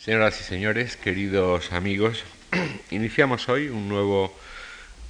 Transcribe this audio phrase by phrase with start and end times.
[0.00, 2.24] Señoras y señores, queridos amigos,
[2.90, 4.34] iniciamos hoy un nuevo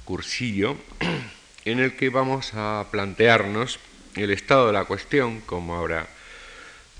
[0.03, 0.75] cursillo
[1.63, 3.79] en el que vamos a plantearnos
[4.17, 6.07] el estado de la cuestión, como ahora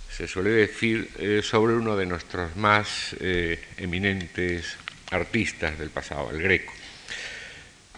[0.10, 4.78] se suele decir, eh, sobre uno de nuestros más eh, eminentes
[5.10, 6.72] artistas del pasado, el Greco.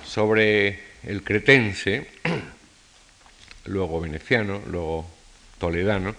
[0.04, 2.07] Sobre el cretense,
[3.66, 5.07] luego veneciano, luego
[5.60, 6.16] toledano,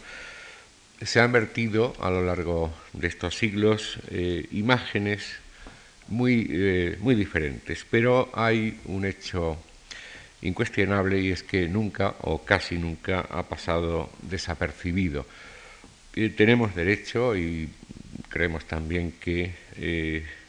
[1.04, 5.34] se han vertido a lo largo de estos siglos eh, imágenes
[6.08, 9.58] muy, eh, muy diferentes, pero hay un hecho
[10.42, 15.26] incuestionable y es que nunca o casi nunca ha pasado desapercibido.
[16.14, 17.68] Eh, tenemos derecho y
[18.28, 19.64] creemos también que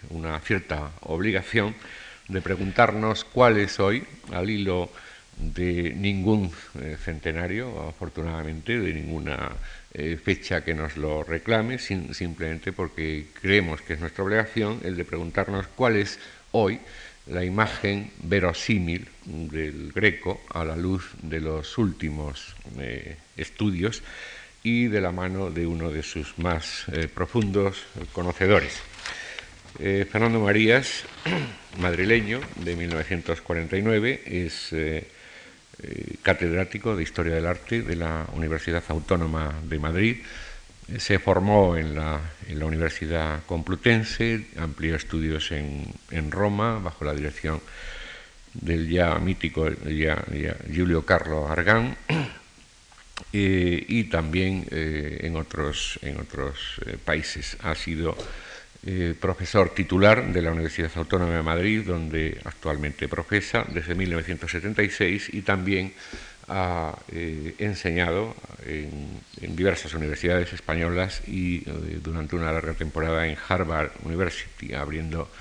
[0.09, 1.73] una cierta obligación
[2.27, 4.91] de preguntarnos cuál es hoy, al hilo
[5.37, 6.51] de ningún
[7.03, 9.51] centenario, afortunadamente, de ninguna
[9.97, 15.05] eh, fecha que nos lo reclame, simplemente porque creemos que es nuestra obligación el de
[15.05, 16.19] preguntarnos cuál es
[16.51, 16.81] hoy
[17.27, 24.03] la imagen verosímil del Greco a la luz de los últimos eh, estudios
[24.63, 27.77] y de la mano de uno de sus más eh, profundos
[28.11, 28.81] conocedores.
[29.77, 31.03] Fernando Marías,
[31.79, 34.73] madrileño de 1949, es
[36.21, 40.17] catedrático de Historia del Arte de la Universidad Autónoma de Madrid.
[40.87, 42.21] Eh, se formó en la,
[42.61, 47.61] Universidad Complutense, amplió estudios en, Roma bajo la dirección
[48.53, 50.23] del ya mítico ya,
[50.73, 51.97] Julio Carlo Argán
[53.33, 57.57] eh, y también en otros, en otros países.
[57.61, 58.15] Ha sido
[58.87, 65.41] eh, profesor titular de la Universidad Autónoma de Madrid, donde actualmente profesa desde 1976 y
[65.41, 65.91] también
[66.47, 73.89] ha eh, enseñado en, diversas universidades españolas y eh, durante una larga temporada en Harvard
[74.03, 75.31] University, abriendo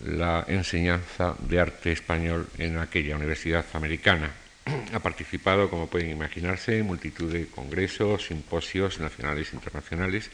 [0.00, 4.30] la enseñanza de arte español en aquella universidad americana.
[4.94, 10.30] Ha participado, como pueden imaginarse, en multitud de congresos, simposios nacionales e internacionales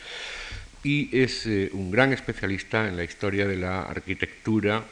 [0.84, 4.84] y es eh, un gran especialista en la historia de la arquitectura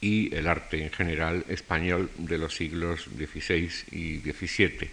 [0.00, 4.90] y el arte en general español de los siglos XVI y XVII.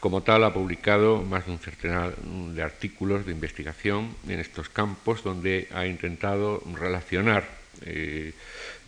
[0.00, 5.22] Como tal, ha publicado más de un centenar de artículos de investigación en estos campos
[5.22, 7.44] donde ha intentado relacionar
[7.84, 8.32] eh,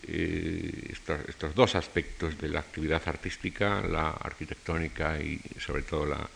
[0.09, 0.95] eh,
[1.27, 6.29] estos, dos aspectos de la actividad artística, la arquitectónica y sobre todo la,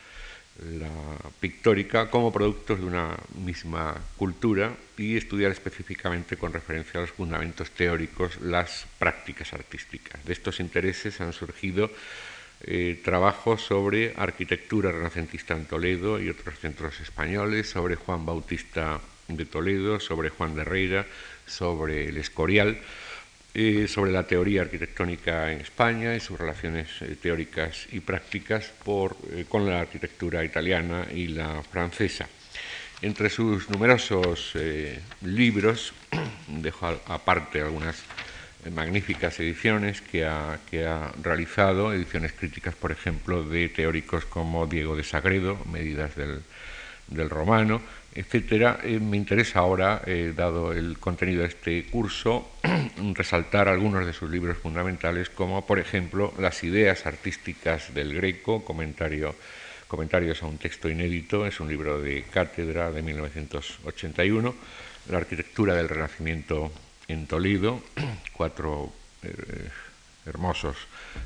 [0.59, 0.91] la
[1.41, 7.71] pictórica como productos de una misma cultura y estudiar específicamente con referencia a los fundamentos
[7.71, 10.25] teóricos las prácticas artísticas.
[10.25, 11.91] De estos intereses han surgido
[12.63, 19.45] eh, trabajos sobre arquitectura renacentista en Toledo y otros centros españoles, sobre Juan Bautista de
[19.45, 21.07] Toledo, sobre Juan de Herrera,
[21.47, 22.79] sobre el Escorial
[23.61, 29.47] eh, sobre la teoría arquitectónica en España y sus relaciones eh, teóricas y prácticas eh,
[29.49, 32.29] con la arquitectura italiana y la francesa.
[33.03, 34.53] Entre sus numerosos
[35.23, 35.93] libros,
[36.47, 38.01] dejo aparte algunas
[38.73, 40.61] magníficas ediciones que ha,
[41.21, 47.83] realizado, ediciones críticas, por ejemplo, de teóricos como Diego de Sagredo, Medidas del Romano,
[48.19, 48.81] etcétera.
[48.83, 52.51] Eh, me interesa ahora, eh, dado el contenido de este curso,
[53.15, 59.37] resaltar algunos de sus libros fundamentales, como por ejemplo Las ideas artísticas del Greco, comentario,
[59.87, 64.55] comentarios a un texto inédito, es un libro de cátedra de 1981,
[65.11, 66.73] La arquitectura del Renacimiento
[67.07, 67.85] en Toledo,
[68.33, 68.93] cuatro
[69.23, 69.31] eh,
[70.27, 70.77] hermosos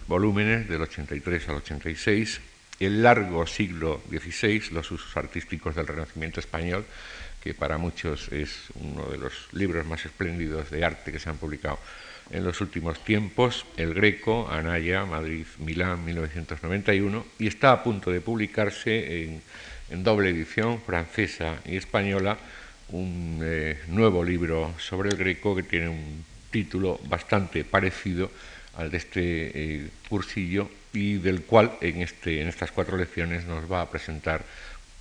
[0.06, 6.84] volúmenes del 83 al 86, el largo siglo XVI, los usos artísticos del Renacimiento español,
[7.42, 11.38] que para muchos es uno de los libros más espléndidos de arte que se han
[11.38, 11.78] publicado
[12.30, 18.20] en los últimos tiempos, El Greco, Anaya, Madrid, Milán, 1991, y está a punto de
[18.20, 19.42] publicarse en,
[20.02, 22.38] doble edición, francesa y española,
[22.88, 28.30] un eh, nuevo libro sobre el Greco que tiene un título bastante parecido
[28.76, 29.20] al de este
[29.54, 34.44] eh, cursillo y del cual en, este, en estas cuatro lecciones nos va a presentar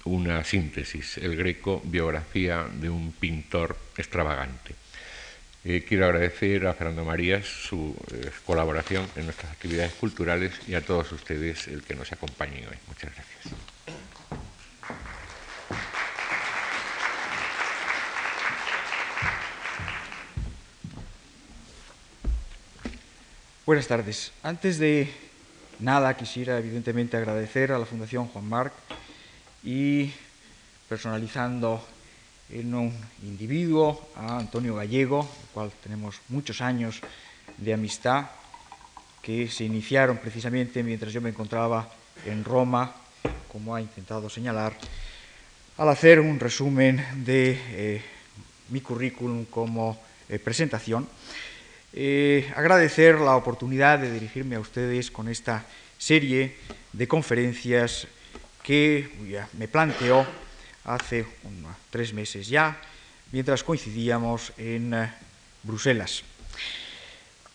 [0.05, 4.75] una síntesis, el Greco, biografía de un pintor extravagante.
[5.63, 10.81] Eh, quiero agradecer a Fernando Marías su eh, colaboración en nuestras actividades culturales y a
[10.81, 12.77] todos ustedes el que nos acompañen hoy.
[12.87, 13.53] Muchas gracias.
[23.67, 24.31] Buenas tardes.
[24.41, 25.30] Antes de
[25.81, 28.73] nada quisiera evidentemente agradecer a la Fundación Juan Marc
[29.63, 30.11] y
[30.87, 31.83] personalizando
[32.49, 32.93] en un
[33.23, 37.01] individuo, a Antonio Gallego, el cual tenemos muchos años
[37.57, 38.25] de amistad,
[39.21, 41.87] que se iniciaron precisamente mientras yo me encontraba
[42.25, 42.93] en Roma,
[43.51, 44.73] como ha intentado señalar,
[45.77, 48.01] al hacer un resumen de eh,
[48.69, 51.07] mi currículum como eh, presentación.
[51.93, 55.65] Eh, agradecer la oportunidad de dirigirme a ustedes con esta
[55.97, 56.55] serie
[56.93, 58.07] de conferencias
[58.63, 59.09] que
[59.57, 60.25] me planteó
[60.85, 61.25] hace
[61.89, 62.79] tres meses ya,
[63.33, 64.95] mientras coincidíamos en
[65.63, 66.23] Bruselas.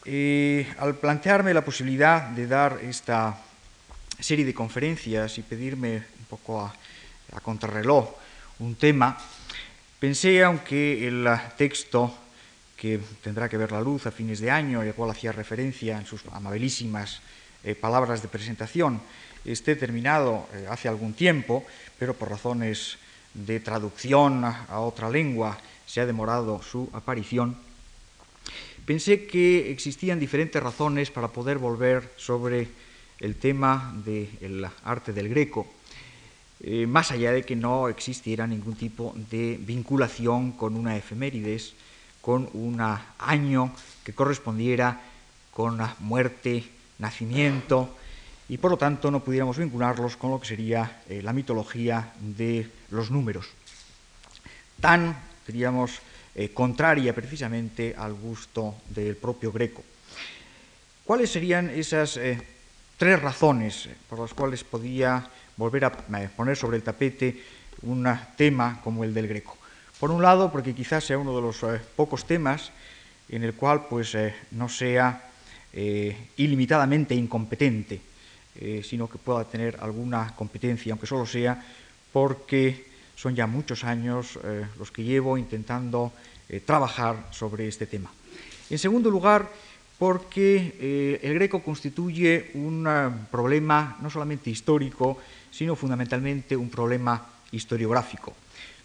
[0.05, 3.41] al plantearme la posibilidad de dar esta
[4.21, 6.75] serie de conferencias y pedirme un poco a,
[7.43, 8.15] contrarreloj
[8.61, 9.19] un tema,
[9.99, 12.26] pensé, aunque el texto
[12.77, 16.07] que tendrá que ver la luz a fines de año al cual hacía referencia en
[16.07, 17.21] sus amabilísimas
[17.65, 19.01] eh, palabras de presentación,
[19.45, 21.65] esté terminado eh, hace algún tiempo,
[21.99, 22.99] pero por razones
[23.35, 27.57] de traducción a otra lengua se ha demorado su aparición,
[28.85, 32.69] pensé que existían diferentes razones para poder volver sobre
[33.21, 35.67] el tema del arte del greco,
[36.61, 41.75] eh, más allá de que no existiera ningún tipo de vinculación con una efemérides,
[42.27, 42.83] con un
[43.19, 43.71] año
[44.03, 45.01] que correspondiera
[45.53, 46.65] con la muerte,
[46.99, 47.95] nacimiento,
[48.49, 52.69] y por lo tanto no pudiéramos vincularlos con lo que sería eh, la mitología de
[52.91, 53.47] los números,
[54.81, 55.15] tan,
[55.47, 56.01] diríamos,
[56.35, 59.85] eh, contraria precisamente al gusto del propio greco.
[61.05, 62.19] ¿Cuáles serían esas
[62.97, 67.43] tres razones por las cuales podía volver a eh, poner sobre el tapete
[67.83, 69.57] un tema como el del Greco.
[70.01, 72.71] Por un lado, porque quizás sea uno de los eh, pocos temas
[73.29, 75.23] en el cual pues, eh, no sea
[76.39, 78.01] ilimitadamente incompetente,
[78.83, 81.63] sino que pueda tener alguna competencia, aunque solo sea
[82.15, 84.39] porque son ya muchos años
[84.79, 86.13] los que llevo intentando
[86.65, 88.11] trabajar sobre este tema.
[88.71, 89.51] En segundo lugar,
[89.99, 95.19] porque eh, el greco constituye un eh, problema no solamente histórico,
[95.51, 98.35] sino fundamentalmente un problema historiográfico.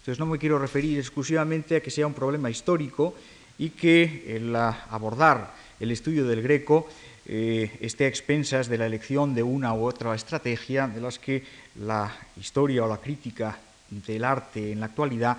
[0.02, 3.14] Entonces no me quiero referir exclusivamente a que sea un problema histórico
[3.56, 6.88] y que el abordar el estudio del greco
[7.24, 11.44] eh, esté a expensas de la elección de una u otra estrategia de las que
[11.78, 13.56] la historia o la crítica
[13.90, 15.38] del arte en la actualidad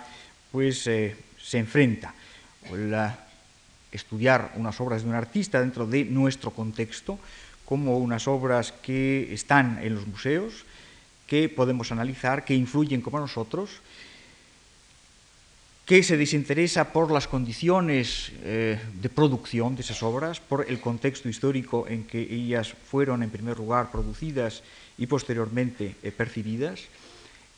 [0.50, 2.16] pues se enfrenta.
[3.92, 7.20] Estudiar unas obras de un artista dentro de nuestro contexto,
[7.66, 10.64] como unas obras que están en los museos,
[11.28, 13.84] que podemos analizar, que influyen como nosotros,
[15.86, 21.28] que se desinteresa por las condiciones eh, de producción de esas obras, por el contexto
[21.28, 24.64] histórico en que ellas fueron en primer lugar producidas
[24.98, 26.88] y posteriormente eh, percibidas,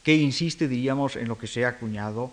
[0.01, 2.31] que insiste, diríamos, en lo que se ha acuñado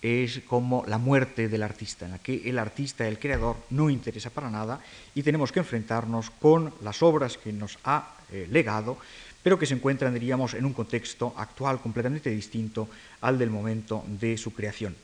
[0.00, 4.30] es como la muerte del artista, en la que el artista, el creador, no interesa
[4.30, 4.78] para nada
[5.14, 8.98] y tenemos que enfrentarnos con las obras que nos ha eh, legado,
[9.42, 12.88] pero que se encuentran, diríamos, en un contexto actual completamente distinto
[13.22, 14.94] al del momento de su creación.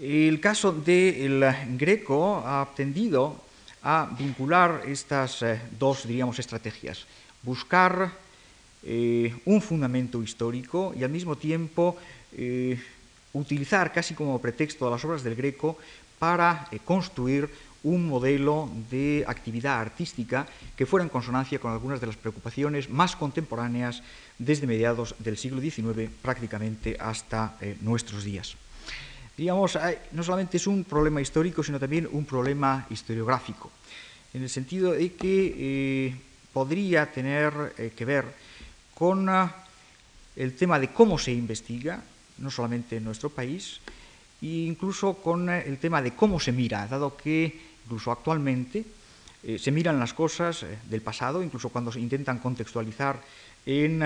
[0.00, 1.44] El caso del
[1.76, 3.36] Greco ha tendido
[3.82, 7.06] a vincular estas eh, dos, diríamos, estrategias.
[7.42, 8.10] Buscar
[8.82, 11.96] eh, un fundamento histórico y al mismo tiempo
[12.32, 12.80] eh,
[13.32, 15.76] utilizar casi como pretexto a las obras del Greco
[16.18, 17.48] para eh, construir
[17.82, 20.46] un modelo de actividad artística
[20.76, 24.02] que fuera en consonancia con algunas de las preocupaciones más contemporáneas
[24.38, 28.56] desde mediados del siglo XIX prácticamente hasta eh, nuestros días.
[29.40, 29.78] Digamos,
[30.12, 33.70] no solamente es un problema histórico, sino también un problema historiográfico,
[34.34, 36.14] en el sentido de que
[36.52, 38.26] podría tener que ver
[38.92, 39.30] con
[40.36, 42.02] el tema de cómo se investiga,
[42.36, 43.80] no solamente en nuestro país,
[44.42, 47.48] e incluso con eh, el tema de cómo se mira, dado que
[47.84, 48.84] incluso actualmente
[49.42, 53.20] eh, se miran las cosas eh, del pasado, incluso cuando se intentan contextualizar
[53.64, 54.02] en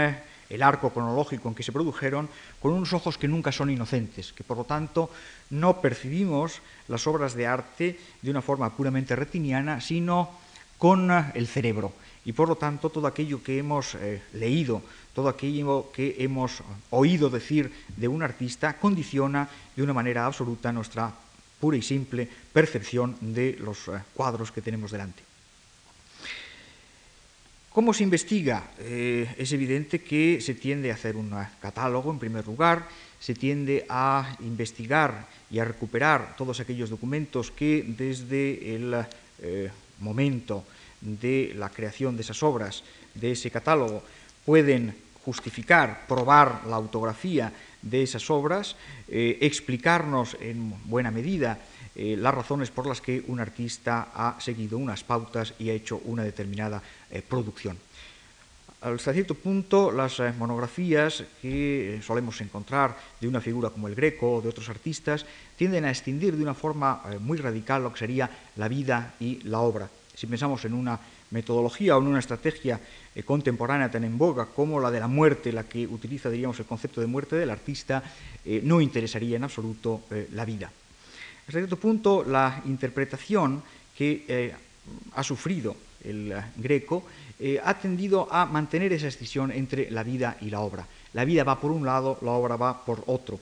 [0.51, 2.29] el arco cronológico en que se produjeron,
[2.61, 5.11] con unos ojos que nunca son inocentes, que por lo tanto
[5.51, 10.31] no percibimos las obras de arte de una forma puramente retiniana, sino
[10.79, 11.93] con el cerebro.
[12.25, 13.97] Y por lo tanto todo aquello que hemos
[14.33, 14.83] leído
[15.15, 16.61] todo aquello que hemos
[16.91, 21.15] oído decir de un artista condiciona de una manera absoluta nuestra
[21.61, 25.23] pura y simple percepción de los eh, cuadros que tenemos delante.
[27.75, 28.71] ¿Cómo se investiga?
[28.79, 32.87] Eh, es evidente que se tiende a hacer un catálogo en primer lugar,
[33.19, 38.95] se tiende a investigar y a recuperar todos aquellos documentos que desde el
[39.43, 40.63] eh, momento
[41.01, 44.05] de la creación de esas obras, de ese catálogo,
[44.47, 47.53] pueden justificar, probar la autografía
[47.83, 48.77] de esas obras,
[49.09, 51.59] eh, explicarnos en buena medida
[51.97, 56.01] eh, las razones por las que un artista ha seguido unas pautas y ha hecho
[56.05, 56.83] una determinada
[57.29, 57.79] producción.
[58.81, 64.43] Hasta cierto punto, las monografías que solemos encontrar de una figura como el Greco o
[64.43, 65.25] de otros artistas
[65.57, 69.61] tienden a extindir de una forma muy radical lo que sería la vida y la
[69.61, 69.89] obra.
[70.15, 72.81] Si pensamos en una metodología o en una estrategia
[73.15, 76.67] eh, contemporánea tan en boga como la de la muerte, la que utiliza, diríamos, el
[76.67, 78.03] concepto de muerte del artista,
[78.45, 80.71] eh, no interesaría en absoluto eh, la vida.
[81.47, 83.63] Hasta cierto punto, la interpretación
[83.97, 84.55] que
[85.15, 87.05] ha sufrido el greco
[87.63, 90.87] ha tendido a mantener esa escisión entre la vida y la obra.
[91.13, 93.39] La vida va por un lado, la obra va por otro.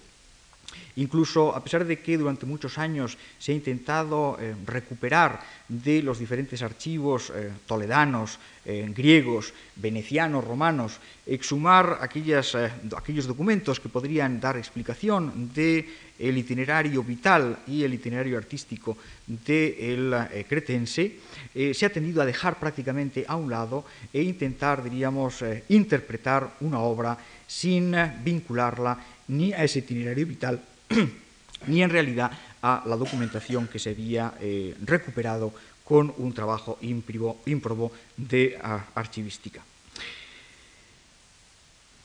[0.96, 6.18] Incluso a pesar de que durante muchos años se ha intentado eh, recuperar de los
[6.18, 15.50] diferentes archivos eh, toledanos, eh, griegos, venecianos, romanos, exhumar aquellos documentos que podrían dar explicación
[15.54, 21.18] del itinerario vital y el itinerario artístico del cretense,
[21.54, 27.18] se ha tendido a dejar prácticamente a un lado e intentar, diríamos, interpretar una obra
[27.46, 30.60] sin vincularla ni a ese itinerario vital
[31.66, 32.30] ni en realidad
[32.62, 35.52] a la documentación que se había eh, recuperado
[35.84, 39.60] con un trabajo ímprobo, de ah, archivística.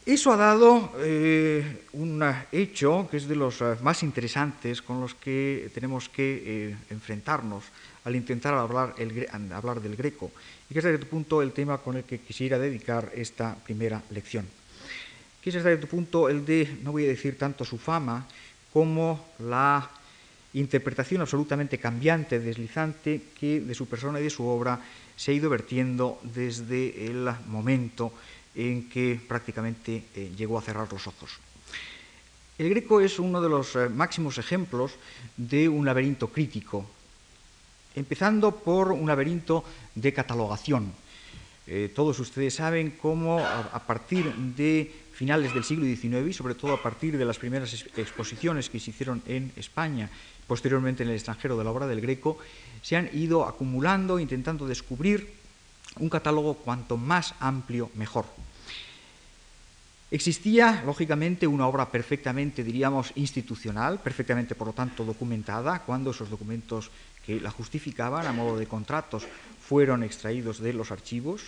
[0.06, 5.14] Eso ha dado eh, un hecho que es de los ah, más interesantes con los
[5.14, 7.66] que tenemos que eh, enfrentarnos
[8.04, 10.32] al intentar hablar, del greco,
[10.70, 14.02] y que es hasta cierto punto el tema con el que quisiera dedicar esta primera
[14.10, 14.48] lección.
[15.48, 18.28] Que es hasta cierto punto el de, no voy a decir tanto su fama,
[18.74, 19.90] como la
[20.52, 24.78] interpretación absolutamente cambiante, deslizante, que de su persona y de su obra
[25.16, 28.12] se ha ido vertiendo desde el momento
[28.56, 31.40] en que prácticamente eh, llegó a cerrar los ojos.
[32.58, 34.96] El Greco es uno de los eh, máximos ejemplos
[35.38, 36.86] de un laberinto crítico,
[37.96, 39.64] empezando por un laberinto
[39.96, 40.92] de catalogación.
[41.68, 46.74] Eh, todos ustedes saben cómo a partir de finales del siglo XIX y sobre todo
[46.74, 50.12] a partir de las primeras exposiciones que se hicieron en España,
[50.46, 52.38] posteriormente en el extranjero de la obra del Greco,
[52.84, 55.34] se han ido acumulando, intentando descubrir
[55.98, 58.28] un catálogo cuanto más amplio mejor.
[60.12, 66.92] Existía, lógicamente, una obra perfectamente, diríamos, institucional, perfectamente, por lo tanto, documentada, cuando esos documentos
[67.26, 69.26] que la justificaban a modo de contratos
[69.60, 71.42] fueron extraídos de los archivos,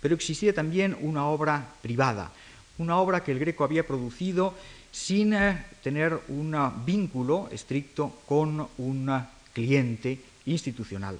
[0.00, 2.32] pero existía también una obra privada,
[2.78, 4.54] una obra que el Greco había producido
[4.92, 11.18] sin eh, tener un vínculo estricto con un cliente institucional.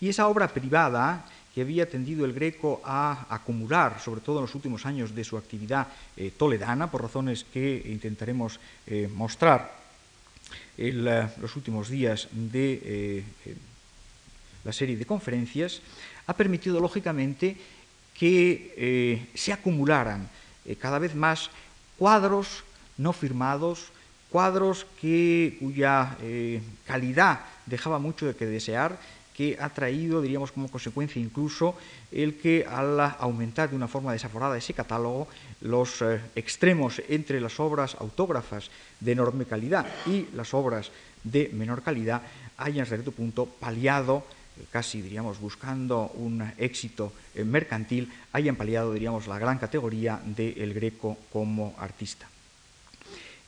[0.00, 4.54] Y esa obra privada que había tendido el Greco a acumular, sobre todo en los
[4.54, 9.86] últimos años de su actividad eh, toledana, por razones que intentaremos eh, mostrar
[10.76, 13.24] en los últimos días de
[14.62, 15.80] la serie de conferencias,
[16.26, 17.56] ha permitido lógicamente
[18.12, 20.28] que se acumularan
[20.66, 21.50] eh, cada vez más
[21.98, 22.64] cuadros
[22.98, 23.88] no firmados,
[24.30, 28.98] cuadros que, cuya eh, calidad dejaba mucho de que desear,
[29.36, 31.76] que ha traído, diríamos, como consecuencia incluso
[32.10, 35.28] el que al aumentar de una forma desaforada ese catálogo,
[35.60, 38.70] los eh, extremos entre las obras autógrafas
[39.00, 40.90] de enorme calidad y las obras
[41.22, 42.22] de menor calidad
[42.56, 44.24] hayan hasta cierto punto paliado
[44.70, 51.16] casi diríamos buscando un éxito eh, mercantil, hayan paliado diríamos la gran categoría del Greco
[51.32, 52.28] como artista.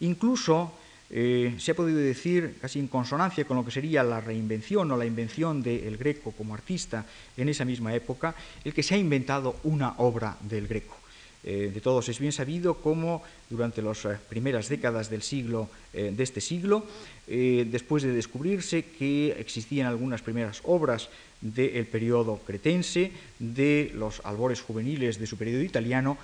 [0.00, 0.73] Incluso
[1.11, 4.97] eh, se ha podido decir, casi en consonancia con lo que sería la reinvención o
[4.97, 8.35] la invención del Greco como artista en esa misma época,
[8.65, 10.97] el que se ha inventado una obra del Greco.
[11.45, 12.09] Eh, de todos.
[12.09, 16.85] Es bien sabido cómo durante las eh, primeras décadas del siglo, eh, de este siglo,
[17.28, 21.11] después de descubrirse que existían algunas primeras obras
[21.42, 26.16] del periodo cretense, de los albores juveniles de su periodo italiano,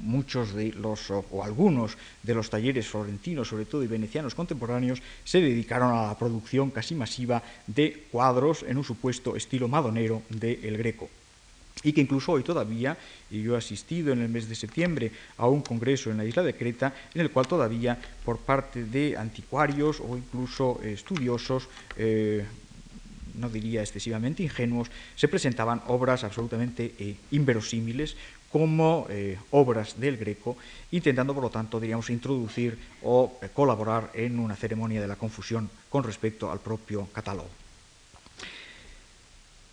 [0.00, 5.42] muchos de los, o algunos de los talleres florentinos, sobre todo y venecianos contemporáneos, se
[5.42, 11.10] dedicaron a la producción casi masiva de cuadros en un supuesto estilo madonero del Greco
[11.82, 12.96] y que incluso hoy todavía,
[13.30, 16.42] y yo he asistido en el mes de septiembre a un congreso en la isla
[16.42, 22.44] de Creta, en el cual todavía por parte de anticuarios o incluso estudiosos, eh,
[23.34, 28.16] no diría excesivamente ingenuos, se presentaban obras absolutamente eh, inverosímiles
[28.50, 30.56] como eh, obras del Greco,
[30.90, 36.02] intentando por lo tanto, diríamos, introducir o colaborar en una ceremonia de la confusión con
[36.02, 37.57] respecto al propio catálogo.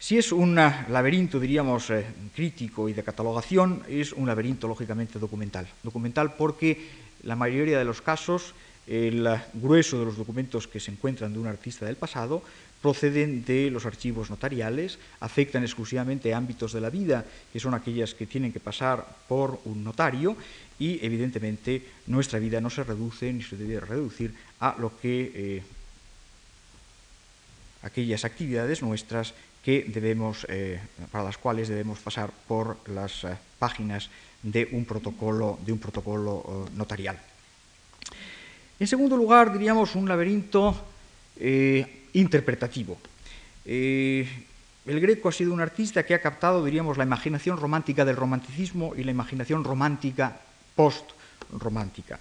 [0.05, 5.67] Si es un laberinto, diríamos, eh, crítico y de catalogación, es un laberinto lógicamente documental.
[5.81, 6.77] Documental porque
[7.23, 8.53] la mayoría de los casos,
[8.85, 12.43] el grueso de los documentos que se encuentran de un artista del pasado
[12.83, 18.27] proceden de los archivos notariales, afectan exclusivamente ámbitos de la vida, que son aquellas que
[18.27, 20.37] tienen que pasar por un notario,
[20.77, 25.63] y evidentemente nuestra vida no se reduce ni se debe reducir a lo que eh,
[27.81, 29.33] aquellas actividades nuestras
[29.65, 30.79] que debemos, eh,
[31.11, 34.09] para las cuales debemos pasar por las eh, páginas
[34.43, 37.17] de un protocolo, de un protocolo notarial.
[38.79, 40.75] En segundo lugar, diríamos un laberinto
[42.13, 42.97] interpretativo.
[43.65, 44.27] Eh,
[44.85, 48.93] el Greco ha sido un artista que ha captado, diríamos, la imaginación romántica del romanticismo
[48.95, 50.39] y la imaginación romántica
[50.75, 52.19] post-romántica.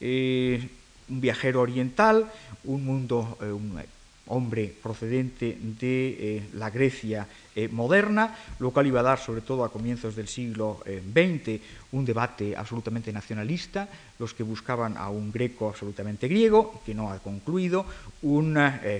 [0.00, 0.66] Eh,
[1.08, 2.32] un viajero oriental,
[2.64, 3.52] un mundo, eh,
[4.26, 9.64] hombre procedente de eh, la Grecia eh, moderna, lo cual iba a dar, sobre todo
[9.64, 11.60] a comienzos del siglo XX, eh,
[11.92, 13.88] un debate absolutamente nacionalista,
[14.18, 17.84] los que buscaban a un greco absolutamente griego, que no ha concluido,
[18.22, 18.56] un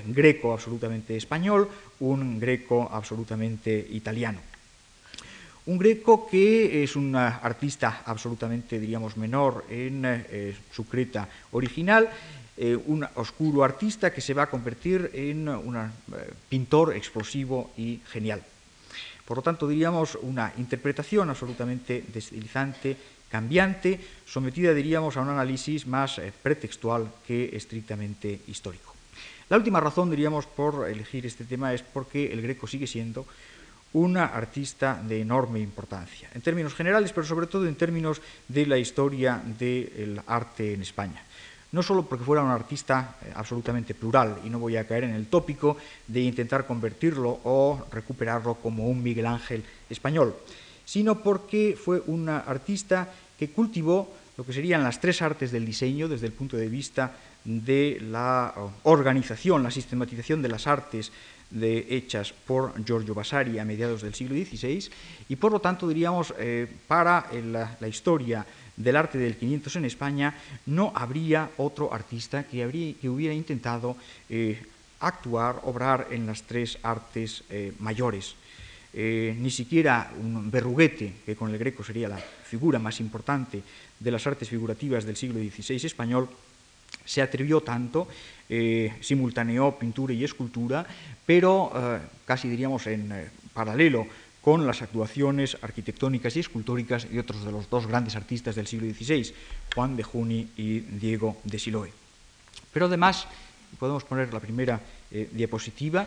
[0.09, 1.69] greco absolutamente español,
[2.01, 4.41] un greco absolutamente italiano.
[5.65, 12.11] Un greco que es un artista absolutamente, diríamos, menor en su Creta original
[12.57, 15.89] eh, un oscuro artista que se va a convertir en un eh,
[16.49, 18.43] pintor explosivo y genial.
[19.25, 22.97] Por lo tanto, diríamos una interpretación absolutamente deslizante,
[23.31, 28.93] cambiante, sometida, diríamos, a un análisis más eh, pretextual que estrictamente histórico.
[29.49, 33.25] La última razón, diríamos, por elegir este tema es porque el greco sigue siendo
[33.95, 38.77] una artista de enorme importancia, en términos generales, pero sobre todo en términos de la
[38.77, 41.23] historia del arte en España
[41.73, 45.15] no solo porque fuera un artista eh, absolutamente plural, y no voy a caer en
[45.15, 45.77] el tópico
[46.07, 50.37] de intentar convertirlo o recuperarlo como un Miguel Ángel español,
[50.85, 56.09] sino porque fue un artista que cultivó lo que serían las tres artes del diseño
[56.09, 61.13] desde el punto de vista de la oh, organización, la sistematización de las artes
[61.61, 64.89] hechas por Giorgio Vasari a mediados del siglo XVI
[65.29, 67.27] y por lo tanto diríamos eh, para
[67.79, 70.35] la historia del arte del 500 en España,
[70.67, 72.67] no habría otro artista que,
[73.09, 73.97] hubiera intentado
[74.29, 74.63] eh,
[75.01, 78.35] actuar, obrar en las tres artes eh, mayores.
[78.95, 83.63] Eh, ni siquiera un berruguete, que con el greco sería la figura más importante
[83.99, 86.29] de las artes figurativas del siglo XVI español,
[87.05, 88.07] se atrevió tanto,
[89.01, 90.87] simultaneó pintura y escultura,
[91.25, 91.73] pero
[92.27, 93.11] casi diríamos en
[93.55, 94.07] paralelo
[94.43, 98.93] con las actuaciones arquitectónicas y escultóricas de otros de los dos grandes artistas del siglo
[98.93, 99.33] XVI,
[99.75, 101.93] Juan de Juni y Diego de Siloe.
[102.73, 103.27] Pero además,
[103.79, 106.07] podemos poner la primera eh, diapositiva,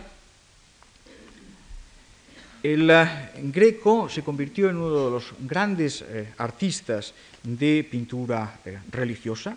[2.65, 3.08] el eh,
[3.54, 8.60] Greco se convirtió en uno de los grandes eh, artistas de pintura
[8.91, 9.56] religiosa,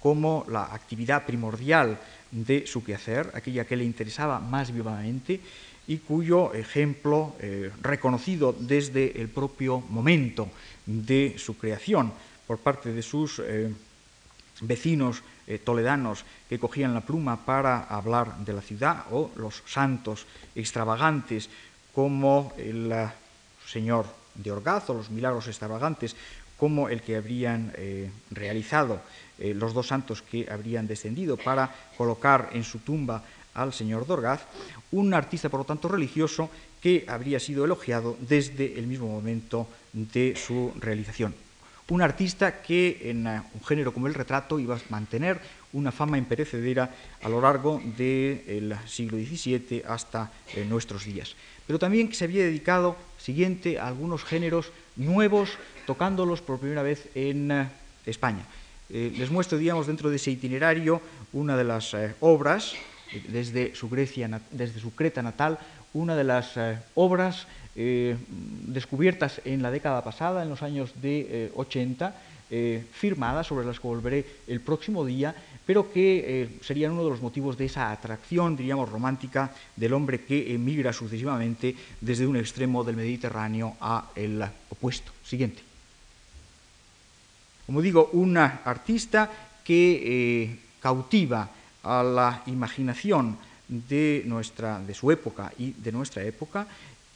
[0.00, 1.96] como la actividad primordial
[2.32, 5.40] de su quehacer, aquella que le interesaba más vivamente,
[5.86, 10.48] y cuyo ejemplo eh, reconocido desde el propio momento
[10.86, 12.12] de su creación
[12.46, 13.72] por parte de sus eh,
[14.60, 20.26] vecinos eh, toledanos que cogían la pluma para hablar de la ciudad o los santos
[20.54, 21.50] extravagantes
[21.94, 22.94] como el
[23.66, 26.14] señor de Orgaz o los milagros extravagantes
[26.56, 27.72] como el que habrían
[28.30, 29.00] realizado
[29.38, 34.46] los dos santos que habrían descendido para colocar en su tumba al señor Dorgaz,
[34.92, 40.34] un artista, por lo tanto, religioso que habría sido elogiado desde el mismo momento de
[40.36, 41.34] su realización.
[41.88, 45.40] Un artista que en eh, un género como el retrato iba a mantener
[45.72, 46.88] una fama imperecedera
[47.22, 51.34] a lo largo del siglo XVII hasta eh, nuestros días.
[51.66, 55.50] Pero también que se había dedicado, siguiente, a algunos géneros nuevos,
[55.86, 57.68] tocándolos por primera vez en eh,
[58.06, 58.46] España.
[58.88, 61.00] les muestro, digamos, dentro de ese itinerario
[61.32, 62.74] una de las obras
[63.28, 65.58] desde su, Grecia, desde su Creta natal,
[65.94, 67.46] una de las eh, obras
[67.76, 68.16] eh,
[68.66, 72.14] descubiertas en la década pasada, en los años de 80,
[72.50, 77.22] eh, firmadas, sobre las que volveré el próximo día, pero que serían uno de los
[77.22, 82.96] motivos de esa atracción, diríamos, romántica del hombre que emigra sucesivamente desde un extremo del
[82.96, 85.12] Mediterráneo a el opuesto.
[85.24, 85.62] Siguiente.
[87.64, 89.30] Como digo, una artista
[89.64, 91.48] que cautiva
[91.82, 93.36] a la imaginación
[93.68, 96.66] de, nuestra, de su época y de nuestra época,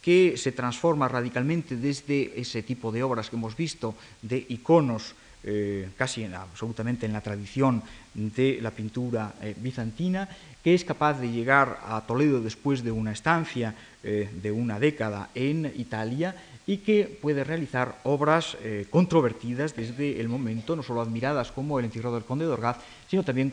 [0.01, 5.91] que se transforma radicalmente desde ese tipo de obras que hemos visto, de iconos eh,
[5.97, 7.83] casi absolutamente en la tradición
[8.15, 10.29] de la pintura eh, bizantina,
[10.63, 15.31] que es capaz de llegar a Toledo después de una estancia eh, de una década
[15.35, 16.35] en Italia
[16.67, 21.85] y que puede realizar obras eh, controvertidas desde el momento, no solo admiradas como El
[21.85, 23.53] entierro del conde de Orgaz, sino también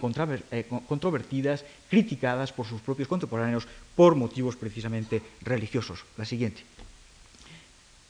[0.52, 6.04] eh, controvertidas, criticadas por sus propios contemporáneos por motivos precisamente religiosos.
[6.18, 6.64] La siguiente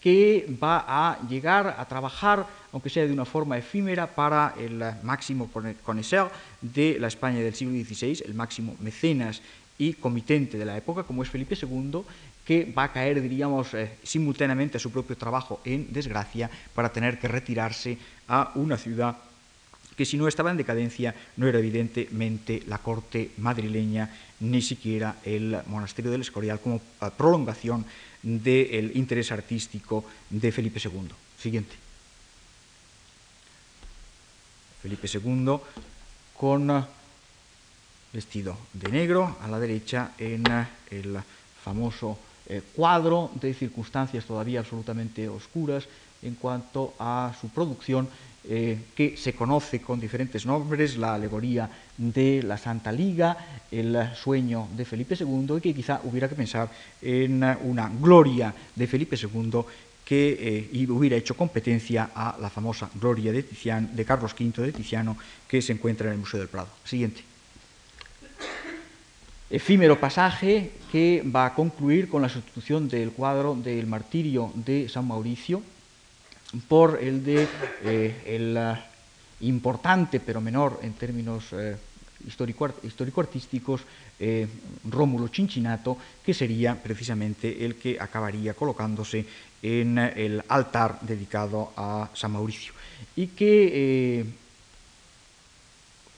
[0.03, 5.49] que va a llegar a trabajar, aunque sea de una forma efímera, para el máximo
[5.81, 9.41] connoisseur de la España del siglo XVI, el máximo mecenas
[9.77, 12.03] y comitente de la época, como es Felipe II,
[12.45, 17.19] que va a caer, diríamos, eh, simultáneamente a su propio trabajo en desgracia para tener
[17.19, 19.15] que retirarse a una ciudad
[19.95, 25.57] que si no estaba en decadencia no era evidentemente la corte madrileña ni siquiera el
[25.67, 27.85] monasterio del Escorial como eh, prolongación
[28.21, 31.11] del interés artístico de Felipe II.
[31.37, 31.75] Siguiente.
[34.81, 35.59] Felipe II
[36.35, 36.83] con eh,
[38.11, 40.43] vestido de negro a la derecha en
[40.89, 41.19] el
[41.63, 45.87] famoso eh, cuadro de circunstancias todavía absolutamente oscuras
[46.21, 48.07] en cuanto a su producción,
[48.45, 53.37] eh, que se conoce con diferentes nombres, la alegoría de la Santa Liga,
[53.71, 56.69] el sueño de Felipe II, y que quizá hubiera que pensar
[57.01, 59.61] en una gloria de Felipe II
[60.03, 64.73] que eh, hubiera hecho competencia a la famosa gloria de, Tiziano, de Carlos V de
[64.73, 65.15] Tiziano,
[65.47, 66.67] que se encuentra en el Museo del Prado.
[66.83, 67.32] Siguiente
[69.53, 75.07] efímero pasaje que va a concluir con la sustitución del cuadro del martirio de San
[75.07, 75.61] Mauricio
[76.67, 77.47] por el de
[77.85, 78.75] eh, el eh,
[79.41, 81.77] importante pero menor en términos eh,
[82.25, 83.81] histórico-artísticos
[84.89, 89.25] Rómulo Cincinnato, que sería precisamente el que acabaría colocándose
[89.61, 92.71] en el altar dedicado a San Mauricio.
[93.17, 94.25] Y que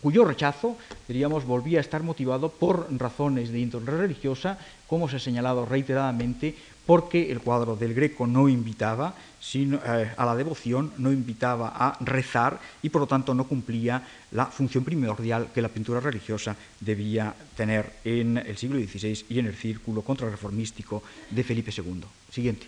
[0.06, 5.20] cuyo rechazo, diríamos, volvía a estar motivado por razones de índole religiosa, como se ha
[5.20, 6.54] señalado reiteradamente,
[6.86, 11.98] porque el cuadro del Greco no invitaba sino, eh, a la devoción, no invitaba a
[12.02, 17.34] rezar y por lo tanto no cumplía la función primordial que la pintura religiosa debía
[17.58, 22.04] tener en el siglo XVI y en el círculo contrarreformístico de Felipe II.
[22.30, 22.68] Siguiente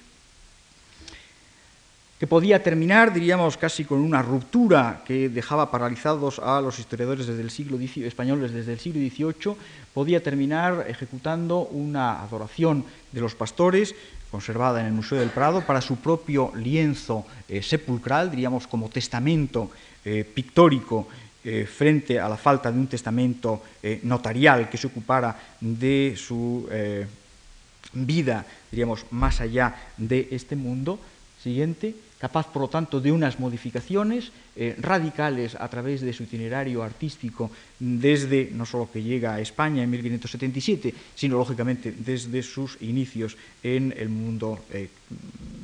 [2.19, 7.43] que podía terminar, diríamos, casi con una ruptura que dejaba paralizados a los historiadores desde
[7.43, 9.55] el siglo españoles desde el siglo XVIII,
[9.93, 13.93] podía terminar ejecutando una adoración de los pastores,
[14.31, 19.69] conservada en el Museo del Prado, para su propio lienzo eh, sepulcral, diríamos, como testamento
[20.03, 21.07] eh, pictórico
[21.43, 23.61] eh, frente a la falta de un testamento
[24.03, 26.67] notarial que se ocupara de su
[27.93, 30.99] vida, diríamos, más allá de este mundo.
[31.41, 36.81] Siguiente capaz por lo tanto de unas modificaciones eh, radicales a través de su itinerario
[36.81, 43.37] artístico desde no solo que llega a España en 1577, sino lógicamente desde sus inicios
[43.61, 44.89] en el mundo eh,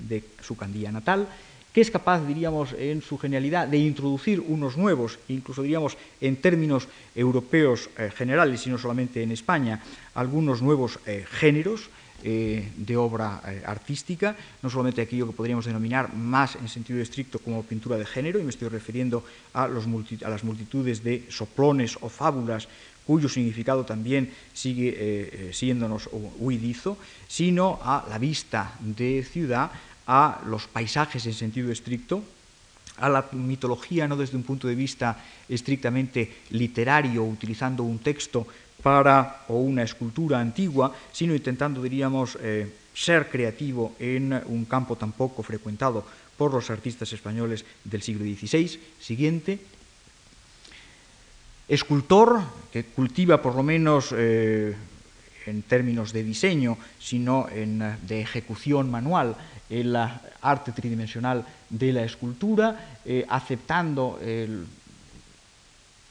[0.08, 1.28] de su candía natal,
[1.74, 6.88] que es capaz, diríamos, en su genialidad de introducir unos nuevos, incluso diríamos en términos
[7.16, 9.82] europeos eh, generales y no solamente en España,
[10.13, 11.00] algunos nuevos
[11.39, 11.89] géneros,
[12.24, 17.40] eh, de obra eh, artística, no solamente aquello que podríamos denominar más en sentido estricto
[17.40, 22.68] como pintura de género, y me estoy refiriendo a, las multitudes de soplones o fábulas
[23.06, 26.10] cuyo significado también sigue eh, siéndonos
[26.40, 29.72] huidizo, sino a la vista de ciudad,
[30.08, 32.24] a los paisajes en sentido estricto,
[32.98, 35.18] a la mitología no desde un punto de vista
[35.50, 38.48] estrictamente literario, utilizando un texto
[38.84, 45.13] para o una escultura antigua, sino intentando, diríamos, eh, ser creativo en un campo tan
[45.13, 46.06] poco frecuentado
[46.38, 48.80] por los artistas españoles del siglo XVI.
[49.00, 49.60] Siguiente.
[51.67, 54.76] Escultor que cultiva por lo menos eh,
[55.46, 59.36] en términos de diseño, sino en, de ejecución manual,
[59.69, 64.67] el arte tridimensional de la escultura, eh, aceptando el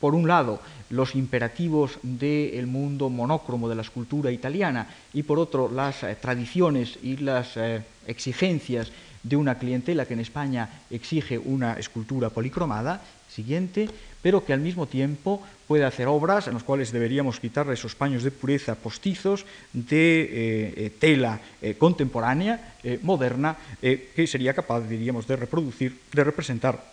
[0.03, 0.59] por un lado,
[0.91, 6.99] los imperativos del mundo monócromo de la escultura italiana y por otro, las eh, tradiciones
[7.05, 8.91] y las eh, exigencias
[9.23, 13.89] de una clientela que en España exige una escultura policromada, siguiente,
[14.21, 18.25] pero que al mismo tiempo puede hacer obras en las cuales deberíamos quitarle esos paños
[18.25, 21.39] de pureza postizos de eh, tela
[21.79, 26.93] contemporánea, moderna, que sería capaz, diríamos, de reproducir, de representar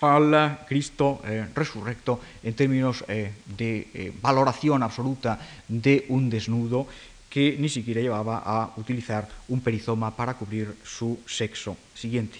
[0.00, 6.86] al Cristo eh, resurrecto en términos eh, de eh, valoración absoluta de un desnudo
[7.30, 11.76] que ni siquiera llevaba a utilizar un perizoma para cubrir su sexo.
[11.94, 12.38] Siguiente.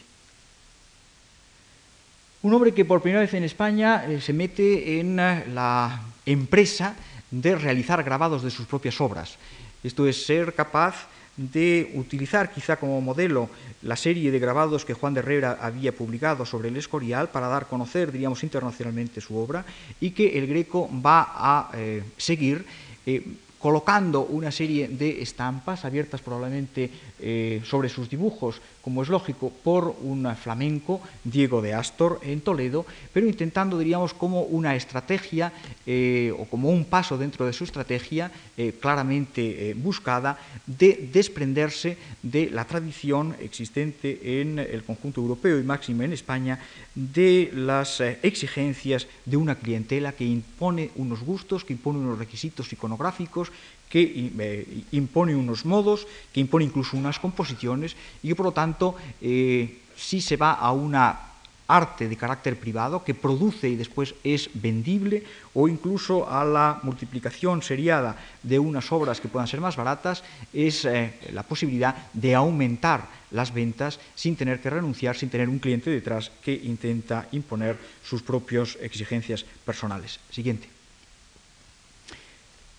[2.42, 6.94] Un hombre que por primera vez en España se mete en la empresa
[7.30, 9.36] de realizar grabados de sus propias obras.
[9.82, 13.48] Esto es ser capaz de utilizar quizá como modelo
[13.82, 17.64] la serie de grabados que Juan de Herrera había publicado sobre el Escorial para dar
[17.64, 19.64] a conocer, diríamos, internacionalmente su obra
[20.00, 22.64] y que el Greco va a eh, seguir
[23.06, 23.22] eh,
[23.58, 26.90] colocando una serie de estampas abiertas probablemente
[27.26, 32.84] eh, sobre sus dibujos, como es lógico, por un flamenco, Diego de Astor, en Toledo,
[33.14, 35.50] pero intentando, diríamos, como una estrategia
[35.86, 42.50] eh, o como un paso dentro de su estrategia eh, claramente buscada de desprenderse de
[42.50, 46.60] la tradición existente en el conjunto europeo y máxima en España
[46.94, 53.50] de las exigencias de una clientela que impone unos gustos, que impone unos requisitos iconográficos,
[53.94, 59.80] que impone unos modos, que impone incluso unas composiciones y que por lo tanto eh,
[59.96, 61.34] si se va a una
[61.66, 65.24] arte de carácter privado que produce y después es vendible
[65.54, 70.22] o incluso a la multiplicación seriada de unas obras que puedan ser más baratas
[70.52, 75.58] es eh, la posibilidad de aumentar las ventas sin tener que renunciar, sin tener un
[75.58, 80.20] cliente detrás que intenta imponer sus propias exigencias personales.
[80.30, 80.73] Siguiente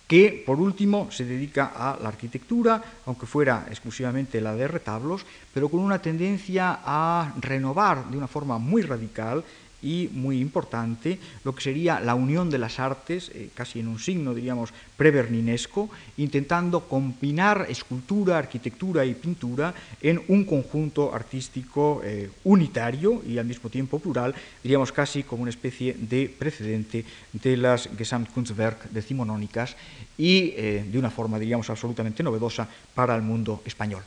[0.06, 5.68] que por último se dedica a la arquitectura, aunque fuera exclusivamente la de retablos, pero
[5.68, 9.44] con una tendencia a renovar de una forma muy radical
[9.82, 13.98] y muy importante lo que sería la unión de las artes, eh, casi en un
[13.98, 23.22] signo, diríamos, preberninesco, intentando combinar escultura, arquitectura y pintura en un conjunto artístico eh, unitario
[23.26, 28.90] y al mismo tiempo plural, diríamos casi como una especie de precedente de las Gesamtkunstwerk
[28.90, 29.76] decimonónicas
[30.16, 34.02] y eh, de una forma, diríamos, absolutamente novedosa para el mundo español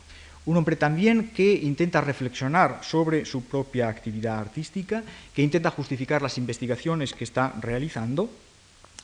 [0.46, 6.38] un hombre también que intenta reflexionar sobre su propia actividad artística, que intenta justificar las
[6.38, 8.30] investigaciones que está realizando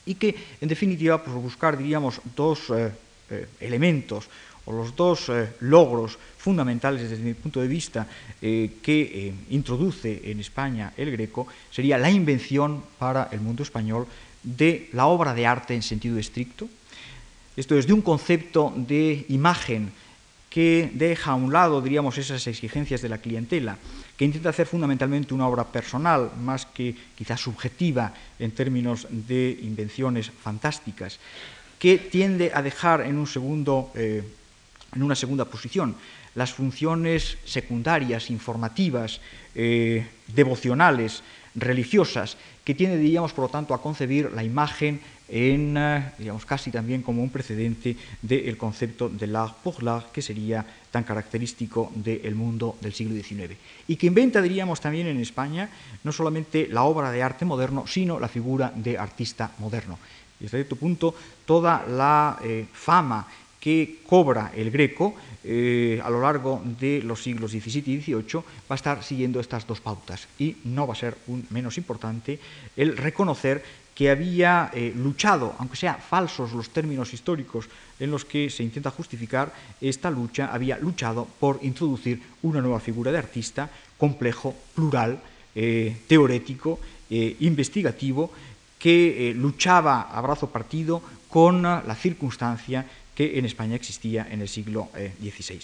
[0.06, 2.92] y que, en definitiva, por buscar, diríamos, dos eh,
[3.30, 4.30] eh, elementos
[4.66, 8.08] o los dos eh, logros fundamentales desde mi punto de vista
[8.40, 14.06] que introduce en España el Greco, sería la invención para el mundo español
[14.44, 16.70] de la obra de arte en sentido estricto,
[17.58, 19.92] esto es, de un concepto de imagen
[20.56, 23.76] que deja a un lado, diríamos, esas exigencias de la clientela,
[24.16, 30.32] que intenta hacer fundamentalmente una obra personal, más que quizás subjetiva en términos de invenciones
[30.32, 31.20] fantásticas,
[31.78, 34.24] que tiende a dejar en, un segundo, eh,
[34.96, 35.98] en una segunda posición
[36.36, 39.20] las funciones secundarias, informativas,
[39.56, 41.22] eh, devocionales,
[41.54, 46.72] religiosas, que tiende, diríamos, por lo tanto, a concebir la imagen en, eh, digamos, casi
[46.72, 52.36] también como un precedente del concepto de l'art pour l'art, que sería tan característico del
[52.36, 53.58] mundo del siglo XIX.
[53.88, 55.70] Y que inventa, diríamos, también en España,
[56.04, 59.98] no solamente la obra de arte moderno, sino la figura de artista moderno.
[60.40, 63.28] Y hasta cierto punto, toda la eh, fama
[63.66, 68.74] que cobra el greco eh, a lo largo de los siglos XVII y XVIII va
[68.74, 72.40] a estar siguiendo estas dos pautas y no va a ser un menos importante
[72.78, 73.64] el reconocer
[73.96, 78.92] que había eh, luchado, aunque sean falsos los términos históricos en los que se intenta
[78.92, 85.18] justificar esta lucha, había luchado por introducir una nueva figura de artista complejo, plural,
[85.56, 86.78] eh, teorético,
[87.10, 88.32] eh, investigativo,
[88.78, 94.90] que luchaba a brazo partido con la circunstancia que en España existía en el siglo
[94.94, 95.60] XVI.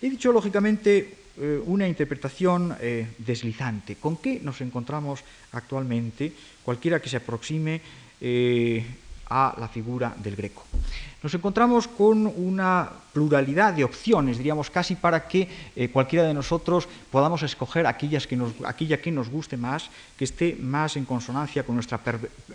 [0.00, 3.96] He dicho, lógicamente, eh, una interpretación eh, deslizante.
[3.96, 6.32] ¿Con qué nos encontramos actualmente
[6.64, 7.80] cualquiera que se aproxime
[8.20, 8.84] eh,
[9.30, 10.64] a la figura del greco?
[11.22, 16.88] nos encontramos con una pluralidad de opciones, diríamos casi para que eh, cualquiera de nosotros
[17.10, 21.74] podamos escoger aquellas que aquella que nos guste más, que esté más en consonancia con
[21.74, 22.00] nuestra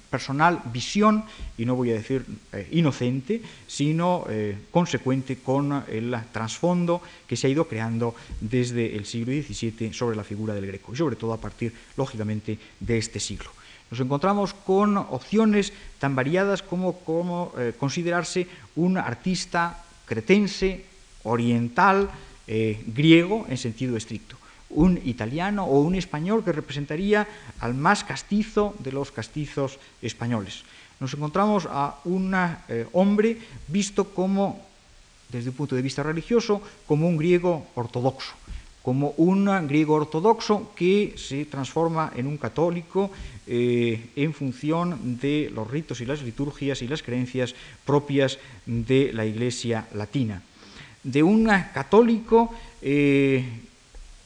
[0.09, 1.25] personal visión,
[1.57, 7.47] y no voy a decir eh, inocente, sino eh, consecuente con el trasfondo que se
[7.47, 11.33] ha ido creando desde el siglo XVII sobre la figura del greco, y sobre todo
[11.33, 13.51] a partir, lógicamente, de este siglo
[13.91, 20.85] nos encontramos con opciones tan variadas como, eh, considerarse un artista cretense,
[21.23, 22.09] oriental,
[22.47, 24.37] eh, griego en sentido estricto,
[24.69, 27.27] un italiano o un español que representaría
[27.59, 30.63] al más castizo de los castizos españoles.
[30.99, 34.61] Nos encontramos a un eh, hombre visto como,
[35.29, 38.33] desde un punto de vista religioso, como un griego ortodoxo
[38.85, 43.09] como un griego ortodoxo que se transforma en un católico
[43.49, 49.25] eh, en función de los ritos y las liturgias y las creencias propias de la
[49.25, 50.43] Iglesia latina.
[51.01, 53.64] De un católico eh,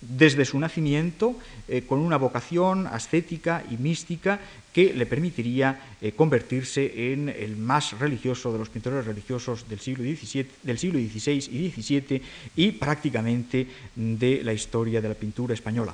[0.01, 1.35] desde su nacimiento
[1.67, 4.39] eh, con una vocación ascética y mística
[4.73, 10.03] que le permitiría eh, convertirse en el más religioso de los pintores religiosos del siglo,
[10.03, 12.21] XVI y XVII
[12.55, 15.93] y prácticamente de la historia de la pintura española.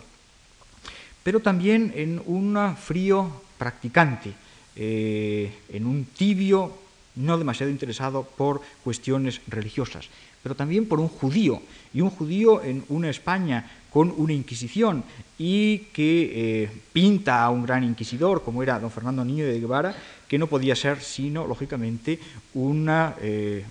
[1.23, 4.31] Pero también en un frío practicante,
[4.75, 6.77] eh, en un tibio
[7.15, 10.09] no demasiado interesado por cuestiones religiosas,
[10.45, 11.59] pero también por un judío,
[11.91, 15.03] y un judío en una España con una Inquisición
[15.39, 19.95] y que eh, pinta a un gran inquisidor como era don Fernando Niño de Guevara,
[20.27, 22.19] que no podía ser sino, lógicamente,
[22.53, 22.87] un
[23.21, 23.65] eh,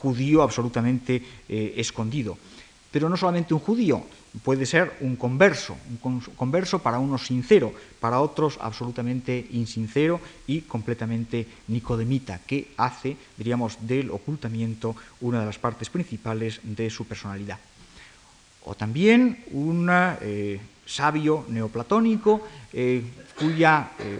[0.00, 2.38] judío absolutamente eh, escondido.
[2.90, 4.02] Pero no solamente un judío,
[4.42, 11.46] puede ser un converso, un converso para unos sincero, para otros absolutamente insincero y completamente
[11.68, 17.58] nicodemita, que hace, diríamos, del ocultamiento una de las partes principales de su personalidad.
[18.64, 23.02] O también un eh, sabio neoplatónico eh,
[23.38, 24.18] cuya eh,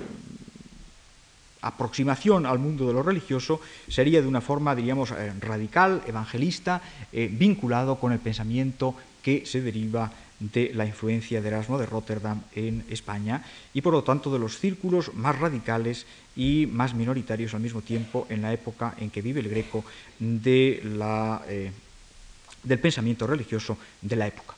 [1.60, 6.80] aproximación al mundo de lo religioso sería de una forma, diríamos, radical, evangelista,
[7.12, 8.94] vinculado con el pensamiento
[9.28, 10.10] que se deriva
[10.40, 14.56] de la influencia de Erasmo de Rotterdam en España y por lo tanto de los
[14.56, 19.40] círculos más radicales y más minoritarios al mismo tiempo en la época en que vive
[19.40, 19.84] el Greco
[20.18, 24.54] la del pensamiento religioso de la época.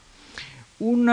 [0.78, 1.10] Un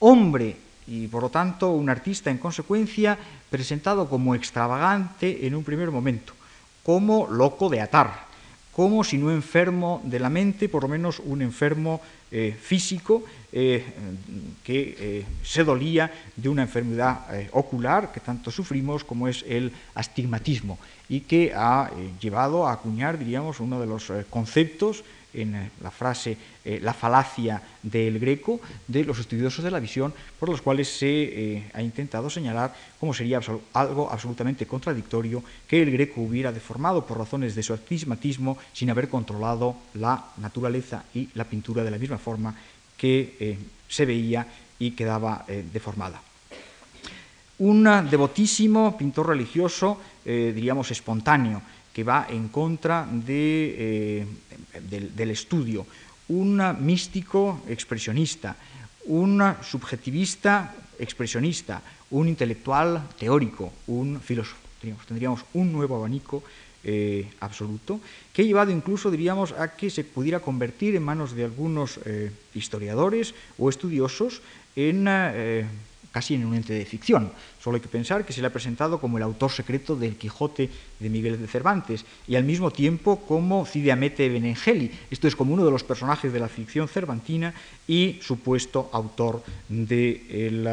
[0.00, 0.56] hombre
[0.88, 3.16] y por lo tanto un artista en consecuencia
[3.48, 6.32] presentado como extravagante en un primer momento,
[6.82, 8.26] como loco de atar,
[8.78, 13.82] como si no enfermo de la mente, por lo menos un enfermo eh, físico eh,
[14.62, 20.78] que eh, se dolía de una enfermedad ocular que tanto sufrimos como es el astigmatismo
[21.08, 25.02] y que ha llevado a acuñar, diríamos, uno de los conceptos
[25.34, 26.36] en la frase
[26.68, 31.08] eh, la falacia del greco de los estudiosos de la visión, por los cuales se
[31.08, 33.40] eh, ha intentado señalar cómo sería
[33.72, 39.08] algo absolutamente contradictorio que el greco hubiera deformado por razones de su astigmatismo sin haber
[39.08, 42.54] controlado la naturaleza y la pintura de la misma forma
[42.98, 43.56] que
[43.88, 44.46] se veía
[44.78, 46.20] y quedaba deformada.
[47.60, 51.62] Un devotísimo pintor religioso, diríamos espontáneo,
[51.98, 54.26] que va en contra de, eh,
[54.88, 55.84] del, estudio,
[56.28, 58.56] un místico expresionista,
[59.06, 64.60] un subjetivista expresionista, un intelectual teórico, un filósofo.
[65.06, 66.42] Tendríamos, un nuevo abanico
[66.84, 68.00] eh, absoluto,
[68.32, 72.30] que ha llevado incluso, diríamos, a que se pudiera convertir en manos de algunos eh,
[72.54, 74.42] historiadores o estudiosos
[74.76, 75.08] en
[76.12, 77.30] casi en un ente de ficción.
[77.62, 80.70] Solo hay que pensar que se le ha presentado como el autor secreto del Quijote
[80.98, 84.90] de Miguel de Cervantes y al mismo tiempo como Cide Hamete Benengeli.
[85.10, 87.54] Esto es como uno de los personajes de la ficción cervantina
[87.86, 90.68] y supuesto autor del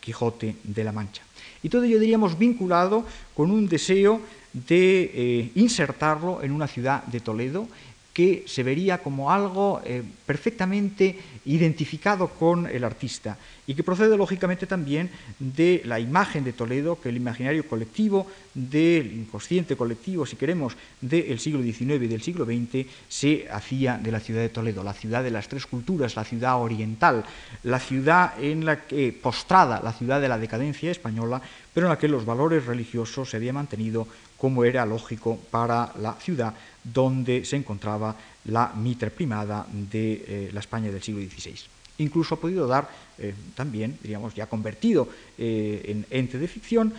[0.00, 1.22] Quijote de la Mancha.
[1.62, 4.20] Y todo ello diríamos vinculado con un deseo
[4.52, 7.68] de eh, insertarlo en una ciudad de Toledo
[8.12, 14.66] que se vería como algo eh, perfectamente identificado con el artista y que procede lógicamente
[14.66, 20.76] también de la imagen de Toledo, que el imaginario colectivo, del inconsciente colectivo, si queremos,
[21.00, 24.92] del siglo XIX y del siglo XX, se hacía de la ciudad de Toledo, la
[24.92, 27.24] ciudad de las tres culturas, la ciudad oriental,
[27.62, 31.40] la ciudad en la que, postrada, la ciudad de la decadencia española,
[31.72, 36.14] pero en la que los valores religiosos se habían mantenido como era lógico para la
[36.14, 41.54] ciudad donde se encontraba la mitra primada de eh, la España del siglo XVI.
[41.98, 42.88] Incluso ha podido dar
[43.18, 46.94] eh, también, diríamos, ya convertido eh, en ente de ficción,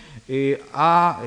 [0.73, 1.21] a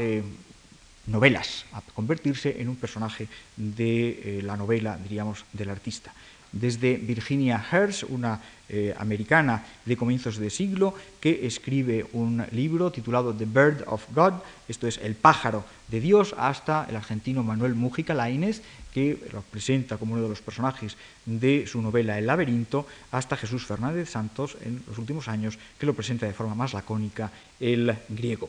[1.06, 6.14] novelas, a convertirse en un personaje de la novela, diríamos, del artista
[6.54, 13.34] desde Virginia Hersh, una eh, americana de comienzos de siglo, que escribe un libro titulado
[13.34, 18.14] The Bird of God, esto es El pájaro de Dios, hasta el argentino Manuel Mújica
[18.14, 18.62] Lainez,
[18.94, 20.96] que lo presenta como uno de los personajes
[21.26, 25.92] de su novela El laberinto, hasta Jesús Fernández Santos en los últimos años, que lo
[25.92, 28.48] presenta de forma más lacónica el griego.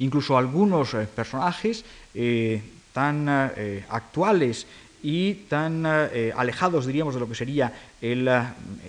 [0.00, 2.60] Incluso algunos eh, personajes eh,
[2.92, 3.28] tan
[3.88, 4.66] actuales
[5.02, 8.42] y tan eh, alejados, diríamos, de lo que sería el eh,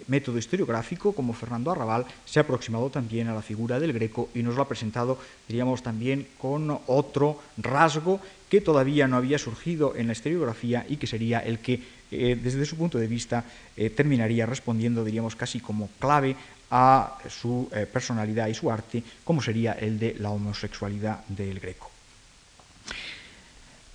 [0.08, 4.44] método historiográfico, como Fernando Arrabal, se ha aproximado también a la figura del Greco y
[4.44, 10.08] nos lo ha presentado, diríamos, también con otro rasgo que todavía no había surgido en
[10.08, 11.82] la historiografía y que sería el que,
[12.12, 13.46] eh, desde su punto de vista,
[13.96, 16.36] terminaría respondiendo, diríamos, casi como clave
[16.70, 21.90] a su personalidad y su arte, como sería el de la homosexualidad del Greco.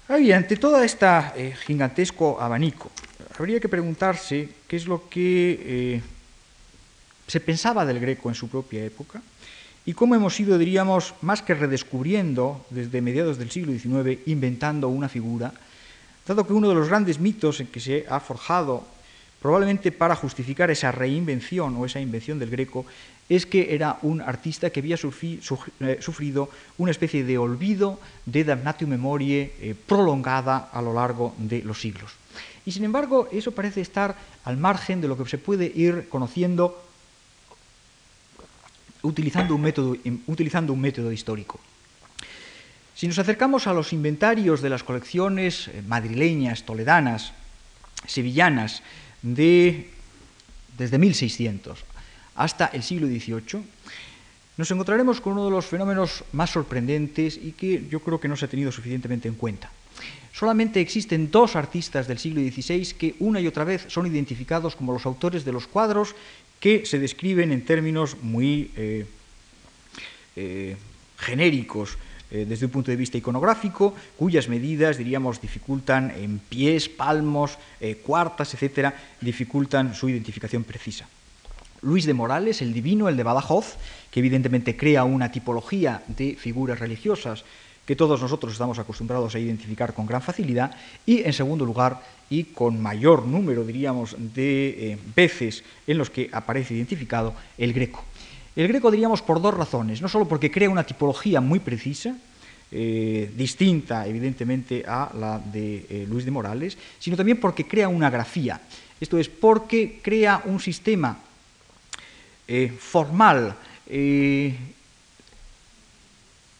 [0.08, 1.06] Ante todo este
[1.66, 2.90] gigantesco abanico,
[3.38, 6.02] habría que preguntarse qué es lo que eh,
[7.26, 9.20] se pensaba del Greco en su propia época
[9.84, 15.08] y cómo hemos ido, diríamos, más que redescubriendo desde mediados del siglo XIX, inventando una
[15.08, 15.52] figura,
[16.26, 18.84] dado que uno de los grandes mitos en que se ha forjado,
[19.40, 22.86] probablemente para justificar esa reinvención o esa invención del Greco,
[23.28, 28.86] es que era un artista que había eh, sufrido una especie de olvido de damnatio
[28.86, 32.12] memoriae eh, prolongada a lo largo de los siglos.
[32.64, 36.82] Y sin embargo, eso parece estar al margen de lo que se puede ir conociendo
[39.02, 39.96] utilizando un método,
[40.26, 41.60] utilizando un método histórico.
[42.94, 47.32] Si nos acercamos a los inventarios de las colecciones eh, madrileñas, toledanas,
[48.06, 48.82] sevillanas,
[49.22, 49.90] de,
[50.78, 51.84] desde 1600
[52.36, 53.62] hasta el siglo XVIII,
[54.56, 58.36] nos encontraremos con uno de los fenómenos más sorprendentes y que yo creo que no
[58.36, 59.70] se ha tenido suficientemente en cuenta.
[60.32, 64.92] Solamente existen dos artistas del siglo XVI que una y otra vez son identificados como
[64.92, 66.14] los autores de los cuadros
[66.60, 69.06] que se describen en términos muy eh,
[70.36, 70.76] eh,
[71.18, 71.96] genéricos
[72.30, 77.56] eh, desde un punto de vista iconográfico, cuyas medidas, diríamos, dificultan en pies, palmos,
[78.02, 81.08] cuartas, etcétera, dificultan su identificación precisa.
[81.86, 83.76] Luis de Morales, el divino, el de Badajoz,
[84.10, 87.44] que evidentemente crea una tipología de figuras religiosas
[87.86, 90.74] que todos nosotros estamos acostumbrados a identificar con gran facilidad,
[91.06, 96.28] y en segundo lugar, y con mayor número, diríamos, de eh, veces en los que
[96.32, 98.02] aparece identificado, el greco.
[98.56, 102.16] El greco, diríamos, por dos razones, no solo porque crea una tipología muy precisa,
[102.72, 108.10] eh, distinta evidentemente a la de eh, Luis de Morales, sino también porque crea una
[108.10, 108.60] grafía,
[109.00, 111.20] esto es, porque crea un sistema
[112.78, 113.56] formal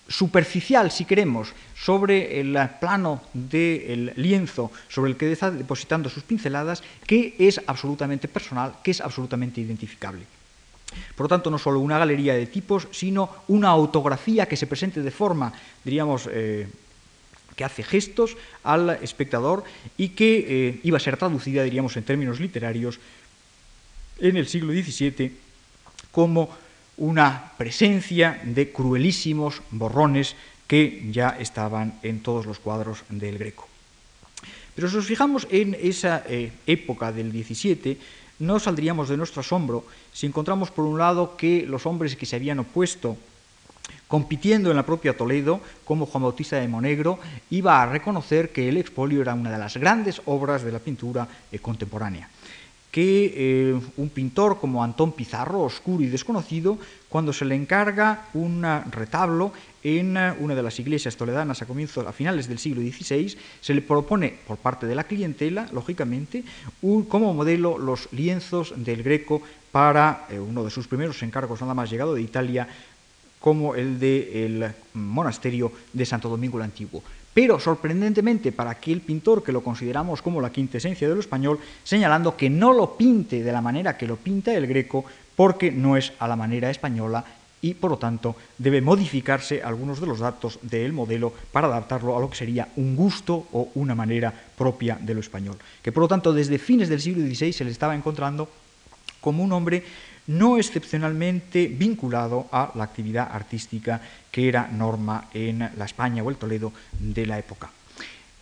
[0.09, 6.83] superficial, si queremos, sobre el plano del lienzo sobre el que está depositando sus pinceladas,
[7.07, 10.23] que es absolutamente personal, que es absolutamente identificable.
[11.15, 15.03] Por lo tanto, no solo una galería de tipos, sino una autografía que se presente
[15.03, 15.53] de forma,
[15.85, 16.69] diríamos, eh,
[17.57, 19.65] que hace gestos al espectador
[19.97, 23.01] y que eh, iba a ser traducida, diríamos, en términos literarios
[24.19, 25.46] en el siglo XVII
[26.17, 26.49] como
[26.97, 30.33] una presencia de cruelísimos borrones
[30.67, 33.69] que ya estaban en todos los cuadros del Greco.
[34.75, 37.99] Pero si nos fijamos en esa eh, época del 17,
[38.39, 42.37] no saldríamos de nuestro asombro si encontramos por un lado que los hombres que se
[42.37, 43.19] habían opuesto
[44.09, 47.19] compitiendo en la propia Toledo, como Juan Bautista de Monegro,
[47.51, 51.29] iba a reconocer que el expolio era una de las grandes obras de la pintura
[51.53, 52.31] eh, contemporánea
[52.97, 56.79] que eh, un pintor como Antón Pizarro, oscuro y desconocido,
[57.11, 59.53] cuando se le encarga un retablo
[59.85, 63.75] en eh, una de las iglesias toledanas a, comienzos, a finales del siglo XVI, se
[63.75, 66.43] le propone por parte de la clientela, lógicamente,
[66.81, 71.91] como modelo los lienzos del Greco para eh, uno de sus primeros encargos nada más
[71.91, 72.67] llegado de Italia,
[73.41, 77.03] como el del monasterio de Santo Domingo el Antiguo
[77.37, 82.35] pero sorprendentemente para aquel pintor que lo consideramos como la quintesencia de lo español, señalando
[82.35, 85.05] que no lo pinte de la manera que lo pinta el greco,
[85.37, 87.23] porque no es a la manera española
[87.61, 92.21] y por lo tanto debe modificarse algunos de los datos del modelo para adaptarlo a
[92.21, 96.09] lo que sería un gusto o una manera propia de lo español, que por lo
[96.09, 98.49] tanto desde fines del siglo XVI se le estaba encontrando
[99.21, 99.85] como un hombre
[100.27, 104.01] no excepcionalmente vinculado a la actividad artística
[104.31, 107.71] que era norma en la España o el Toledo de la época.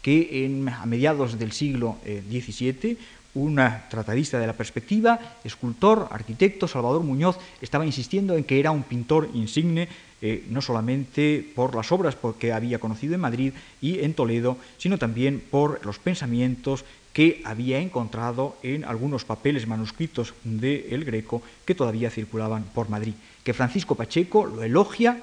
[0.00, 2.96] Que a mediados del siglo XVII, eh,
[3.34, 3.60] un
[3.90, 9.28] tratadista de la perspectiva, escultor, arquitecto, Salvador Muñoz, estaba insistiendo en que era un pintor
[9.34, 9.88] insigne,
[10.22, 14.98] eh, no solamente por las obras que había conocido en Madrid y en Toledo, sino
[14.98, 16.84] también por los pensamientos
[17.14, 23.14] que había encontrado en algunos papeles manuscritos de El Greco que todavía circulaban por Madrid,
[23.42, 25.22] que Francisco Pacheco lo elogia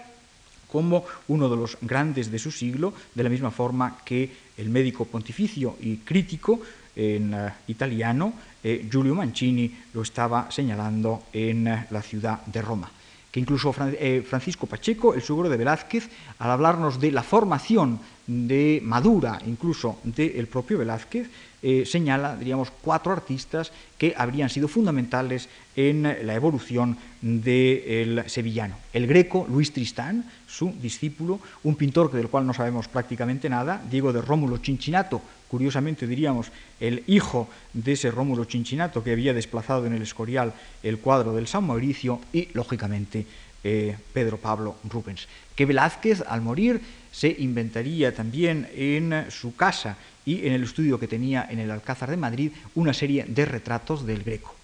[0.72, 5.04] como uno de los grandes de su siglo, de la misma forma que el médico
[5.04, 6.62] pontificio y crítico
[6.96, 8.34] en uh, italiano,
[8.64, 12.90] eh, Giulio Mancini, lo estaba señalando en uh, la ciudad de Roma.
[13.32, 18.82] Que incluso eh, Francisco Pacheco, el suegro de Velázquez, al hablarnos de la formación de
[18.84, 21.28] madura incluso del propio Velázquez,
[21.64, 28.78] eh, señala, diríamos, cuatro artistas que habrían sido fundamentales en la evolución del sevillano.
[28.94, 34.12] El greco Luis Tristán, su discípulo, un pintor del cual no sabemos prácticamente nada, Diego
[34.12, 39.94] de Rómulo Cinchinato, curiosamente diríamos el hijo de ese Rómulo Cinchinato que había desplazado en
[39.94, 43.26] el Escorial el cuadro del San Mauricio y, lógicamente,
[43.64, 45.28] eh, Pedro Pablo Rubens.
[45.56, 46.82] Que Velázquez, al morir,
[47.12, 52.10] se inventaría también en su casa y en el estudio que tenía en el Alcázar
[52.10, 54.56] de Madrid una serie de retratos del Greco.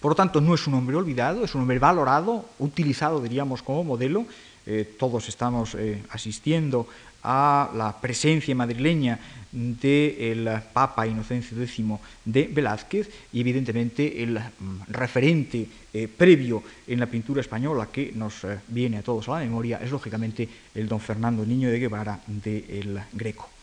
[0.00, 3.84] Por lo tanto, no es un hombre olvidado, es un hombre valorado, utilizado, diríamos, como
[3.84, 4.26] modelo.
[4.66, 6.86] Eh, todos estamos eh, asistiendo
[7.22, 9.18] a la presencia madrileña
[9.50, 11.84] del Papa Inocencio X
[12.24, 18.46] de Velázquez y evidentemente el mm, referente eh, previo en la pintura española que nos
[18.68, 23.00] viene a todos a la memoria es lógicamente el don Fernando Niño de Guevara del
[23.12, 23.55] Greco.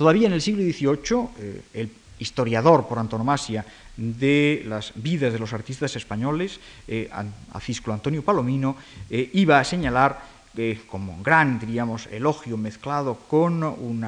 [0.00, 3.66] Todavía en el siglo XVIII, el historiador por antonomasia
[3.98, 7.10] de las vidas de los artistas españoles, eh,
[7.52, 8.76] Acisclo Antonio Palomino,
[9.10, 10.22] eh, iba a señalar
[10.56, 14.06] eh, como un gran, diríamos, elogio mezclado con un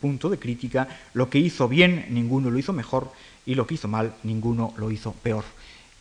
[0.00, 3.10] punto de crítica, lo que hizo bien ninguno lo hizo mejor
[3.44, 5.42] y lo que hizo mal ninguno lo hizo peor.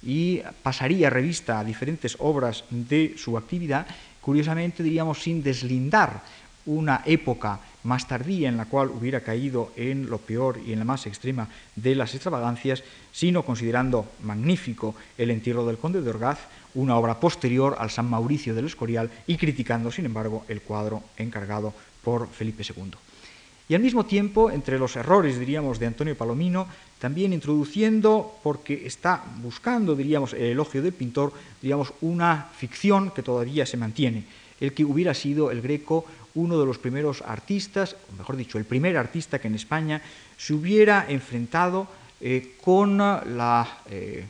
[0.04, 3.88] Y pasaría revista a diferentes obras de su actividad,
[4.22, 6.22] curiosamente diríamos sin deslindar
[6.68, 10.86] una época más tardía en la cual hubiera caído en lo peor y en la
[10.86, 16.40] más extrema de las extravagancias, sino considerando magnífico el entierro del conde de Orgaz,
[16.74, 21.74] una obra posterior al San Mauricio del Escorial y criticando, sin embargo, el cuadro encargado
[22.04, 22.92] por Felipe II.
[23.72, 26.68] Y al mismo tiempo, entre los errores, diríamos, de Antonio Palomino,
[27.00, 33.66] también introduciendo, porque está buscando, diríamos, el elogio del pintor, diríamos, una ficción que todavía
[33.66, 34.26] se mantiene,
[34.62, 36.06] el que hubiera sido el Greco
[36.36, 40.02] uno de los primeros artistas, o mejor dicho, el primer artista que en España
[40.38, 41.88] se hubiera enfrentado
[42.22, 44.24] eh, con la eh,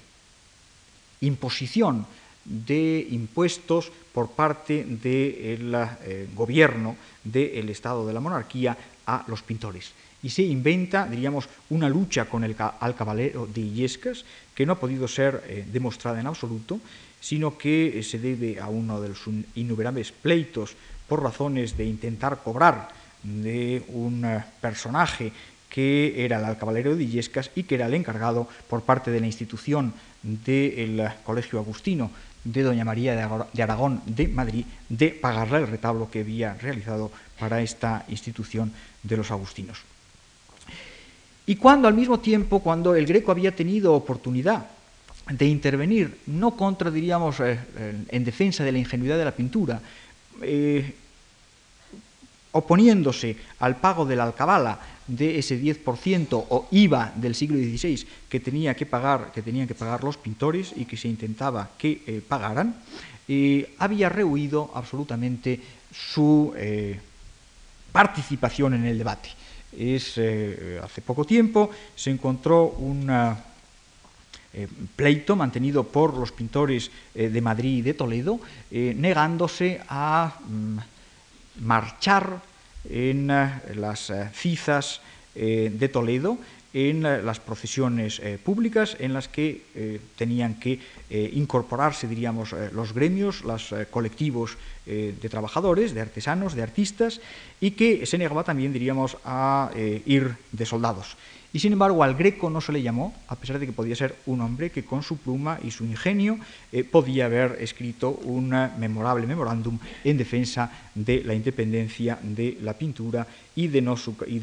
[1.21, 2.05] imposición
[2.43, 8.75] de impuestos por parte del eh, gobierno del Estado de la monarquía
[9.05, 9.91] a los pintores.
[10.23, 14.23] Y se inventa, diríamos, una lucha con el caballero de Illescas
[14.53, 16.79] que no ha podido ser demostrada en absoluto,
[17.22, 19.22] sino que se debe a uno de los
[19.55, 20.76] innumerables pleitos
[21.07, 22.89] por razones de intentar cobrar
[23.24, 25.32] de un eh, personaje
[25.69, 29.28] que era el alcabalero de Illescas y que era el encargado por parte de la
[29.28, 29.93] institución
[30.24, 32.11] del Colegio Agustino
[32.43, 37.61] de Doña María de Aragón de Madrid de pagarle el retablo que había realizado para
[37.61, 39.80] esta institución de los agustinos.
[41.45, 44.65] Y cuando al mismo tiempo, cuando el Greco había tenido oportunidad
[45.32, 47.59] de intervenir, no contra, diríamos, eh,
[48.07, 49.82] en defensa de la ingenuidad de la pintura,
[50.41, 50.93] eh,
[52.51, 58.39] oponiéndose al pago de la alcabala de ese 10% o IVA del siglo XVI que,
[58.39, 62.21] tenía que, pagar, que tenían que pagar los pintores y que se intentaba que eh,
[62.25, 62.75] pagaran,
[63.27, 65.59] eh, había rehuido absolutamente
[65.91, 66.99] su eh,
[67.91, 69.29] participación en el debate.
[69.71, 70.19] Es,
[70.84, 72.75] hace poco tiempo se encontró
[74.53, 78.39] un pleito mantenido por los pintores de Madrid y de Toledo,
[78.71, 80.77] negándose a mm,
[81.61, 82.41] marchar
[82.89, 85.01] en eh, las eh, cizas
[85.35, 86.37] eh, de Toledo,
[86.73, 90.79] en las procesiones públicas en las que tenían que
[91.09, 97.19] incorporarse, diríamos, los gremios, los colectivos de trabajadores, de artesanos, de artistas,
[97.59, 99.69] y que se negaba también, diríamos, a
[100.05, 101.17] ir de soldados.
[101.53, 104.15] Y sin embargo al Greco no se le llamó, a pesar de que podía ser
[104.25, 106.39] un hombre que con su pluma y su ingenio
[106.71, 113.27] eh, podía haber escrito un memorable memorándum en defensa de la independencia de la pintura
[113.55, 113.81] y de,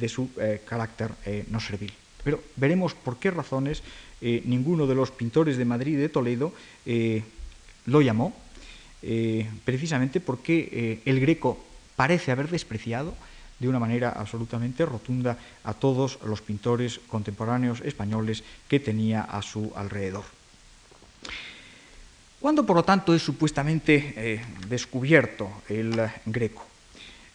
[0.09, 1.93] su, eh, carácter eh, no servil.
[2.23, 3.83] Pero veremos por qué razones
[4.21, 6.53] ninguno de los pintores de Madrid y de Toledo
[7.87, 8.35] lo llamó,
[9.65, 11.57] precisamente porque el Greco
[11.95, 13.15] parece haber despreciado
[13.59, 19.73] de una manera absolutamente rotunda a todos los pintores contemporáneos españoles que tenía a su
[19.75, 20.25] alrededor.
[22.41, 26.69] ¿Cuándo, por lo tanto, es supuestamente eh, descubierto el greco?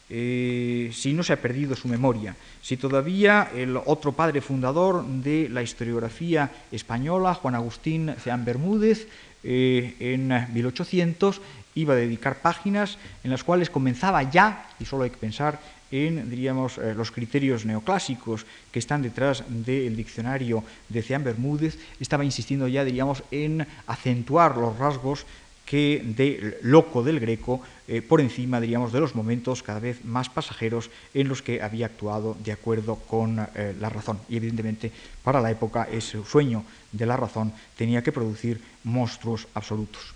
[0.10, 5.50] Eh, si no se ha perdido su memoria, si todavía el otro padre fundador de
[5.50, 9.08] la historiografía española, Juan Agustín Ceán Bermúdez,
[9.44, 11.42] eh, en 1800
[11.76, 15.60] iba a dedicar páginas en las cuales comenzaba ya, y solo hay que pensar
[15.94, 22.26] en diríamos, eh, los criterios neoclásicos que están detrás del diccionario de Ceán Bermúdez, estaba
[22.26, 25.26] insistiendo ya diríamos, en acentuar los rasgos
[25.66, 30.30] que de loco del greco eh, por encima diríamos, de los momentos cada vez más
[30.30, 34.20] pasajeros en los que había actuado de acuerdo con eh, la razón.
[34.30, 34.92] Y evidentemente
[35.24, 40.14] para la época ese sueño de la razón tenía que producir monstruos absolutos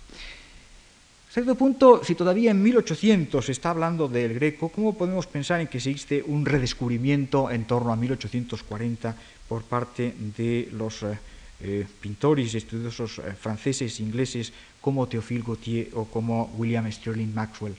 [1.34, 5.66] cierto punto, si todavía en 1800 se está hablando del greco, ¿cómo podemos pensar en
[5.66, 9.14] que existe un redescubrimiento en torno a 1840
[9.46, 11.18] por parte de los eh,
[11.60, 17.76] eh, pintores estudiosos eh, franceses e ingleses como Théophile Gautier o como William Sterling Maxwell?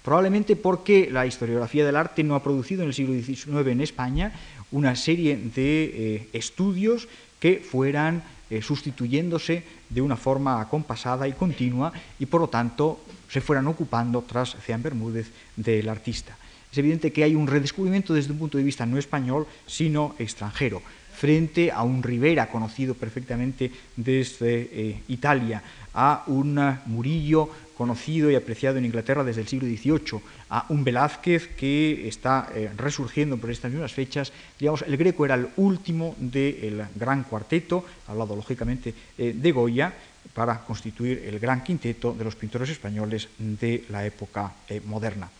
[0.00, 4.32] Probablemente porque la historiografía del arte no ha producido en el siglo XIX en España
[4.70, 7.08] una serie de estudios
[7.40, 13.40] que fueran eh, sustituyéndose de una forma acompasada y continua y por lo tanto se
[13.40, 16.36] fueran ocupando tras Ceán Bermúdez del artista.
[16.70, 20.82] Es evidente que hay un redescubrimiento desde un punto de vista no español, sino extranjero
[21.16, 25.62] frente a un Rivera conocido perfectamente desde eh, Italia,
[25.94, 30.20] a un Murillo conocido y apreciado en Inglaterra desde el siglo XVIII,
[30.50, 34.32] a un Velázquez que está eh, resurgiendo por estas mismas fechas.
[34.58, 39.92] Digamos, el Greco era el último del gran cuarteto, hablado lógicamente eh, de Goya,
[40.34, 44.52] para constituir el gran quinteto de los pintores españoles de la época
[44.84, 45.30] moderna.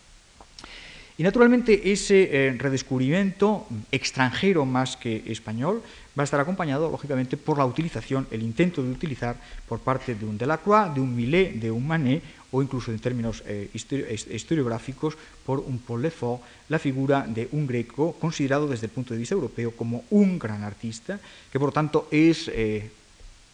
[1.17, 5.81] Y naturalmente ese eh, redescubrimiento extranjero más que español
[6.17, 9.37] va a estar acompañado, lógicamente, por la utilización, el intento de utilizar
[9.67, 13.43] por parte de un Delacroix, de un Millet, de un Manet, o incluso en términos
[13.45, 19.13] eh, historiográficos, por un Paul Lefort, la figura de un greco considerado desde el punto
[19.13, 21.19] de vista europeo como un gran artista,
[21.51, 22.89] que por tanto es eh,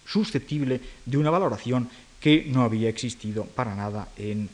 [0.05, 1.89] susceptible de una valoración
[2.19, 4.47] que no había existido para nada en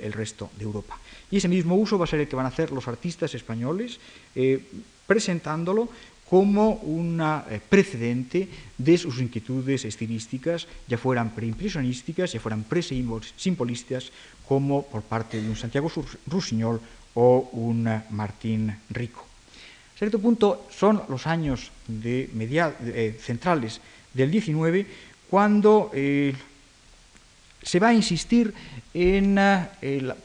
[0.00, 0.96] el resto de Europa.
[1.30, 4.00] Y ese mismo uso va a ser el que van a hacer los artistas españoles,
[4.34, 4.64] eh,
[5.06, 5.90] presentándolo
[6.28, 14.12] como un eh, precedente de sus inquietudes estilísticas, ya fueran preimpresionísticas, ya fueran pre-simbolistas,
[14.46, 15.90] como por parte de un Santiago
[16.26, 16.80] Rusiñol
[17.14, 19.24] o un eh, Martín Rico.
[19.94, 22.30] A cierto punto son los años de
[23.18, 23.80] centrales
[24.14, 24.86] del XIX
[25.28, 28.54] cuando se va a insistir
[28.94, 29.36] en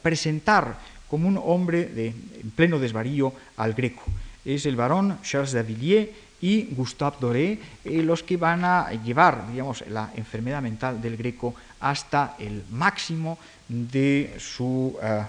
[0.03, 0.77] presentar
[1.09, 4.03] como un hombre en pleno desvarío al greco.
[4.45, 6.09] Es el varón Charles de Villiers
[6.43, 11.55] y Gustave Doré eh, los que van a llevar digamos, la enfermedad mental del greco
[11.79, 13.39] hasta el máximo
[13.69, 15.23] de su eh,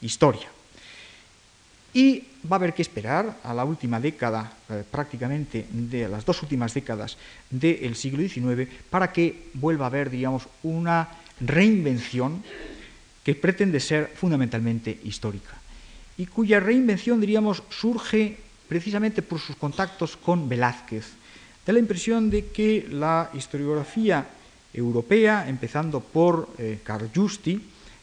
[0.00, 0.48] historia.
[1.94, 6.42] Y va a haber que esperar a la última década, eh, prácticamente de las dos
[6.42, 7.16] últimas décadas
[7.48, 11.08] del siglo XIX, para que vuelva a haber, digamos, una
[11.40, 12.42] reinvención
[13.22, 15.57] que pretende ser fundamentalmente histórica
[16.18, 18.36] y cuya reinvención, diríamos, surge
[18.68, 21.06] precisamente por sus contactos con Velázquez.
[21.64, 24.26] Da la impresión de que la historiografía
[24.74, 27.60] europea, empezando por eh, Carl Justi,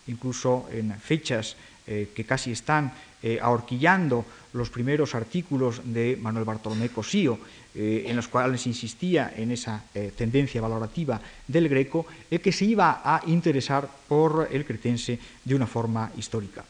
[0.07, 1.55] incluso en fechas
[1.87, 2.91] eh, que casi están
[3.21, 7.37] eh, ahorquillando los primeros artículos de Manuel Bartolomé Cosío,
[7.75, 9.83] eh, en los cuales insistía en esa
[10.15, 15.67] tendencia valorativa del greco, el que se iba a interesar por el cretense de una
[15.67, 16.63] forma histórica.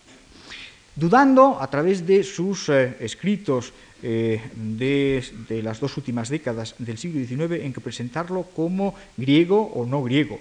[0.96, 7.26] Dudando a través de sus eh, escritos de, de, las dos últimas décadas del siglo
[7.26, 10.39] XIX en que presentarlo como griego o no griego.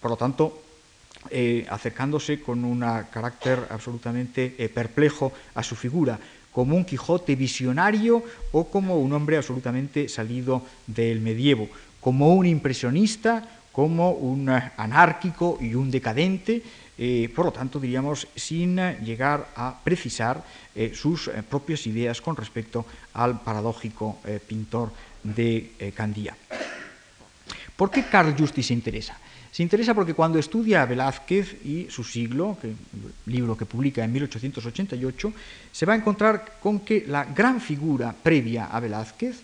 [0.00, 0.62] Por lo tanto,
[1.68, 6.20] acercándose con un carácter absolutamente perplejo a su figura,
[6.52, 8.22] como un Quijote visionario
[8.52, 11.68] o como un hombre absolutamente salido del medievo,
[12.00, 16.62] como un impresionista, como un anárquico y un decadente,
[17.02, 20.44] eh, por lo tanto diríamos sin llegar a precisar
[20.74, 22.84] eh, sus eh, propias ideas con respecto
[23.14, 24.92] al paradójico pintor
[25.22, 26.36] de Candía.
[27.74, 29.16] ¿Por qué Carl Justi se interesa?
[29.50, 32.58] Se interesa porque cuando estudia a Velázquez y su siglo,
[33.24, 35.32] libro que publica en 1888,
[35.72, 39.40] se va a encontrar con que la gran figura previa a Velázquez,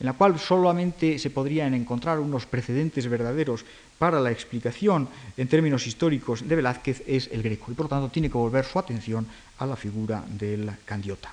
[0.00, 3.64] en la cual solamente se podrían encontrar unos precedentes verdaderos
[3.98, 8.08] para la explicación en términos históricos de Velázquez, es el greco, y por lo tanto
[8.08, 9.26] tiene que volver su atención
[9.58, 11.32] a la figura del candiota.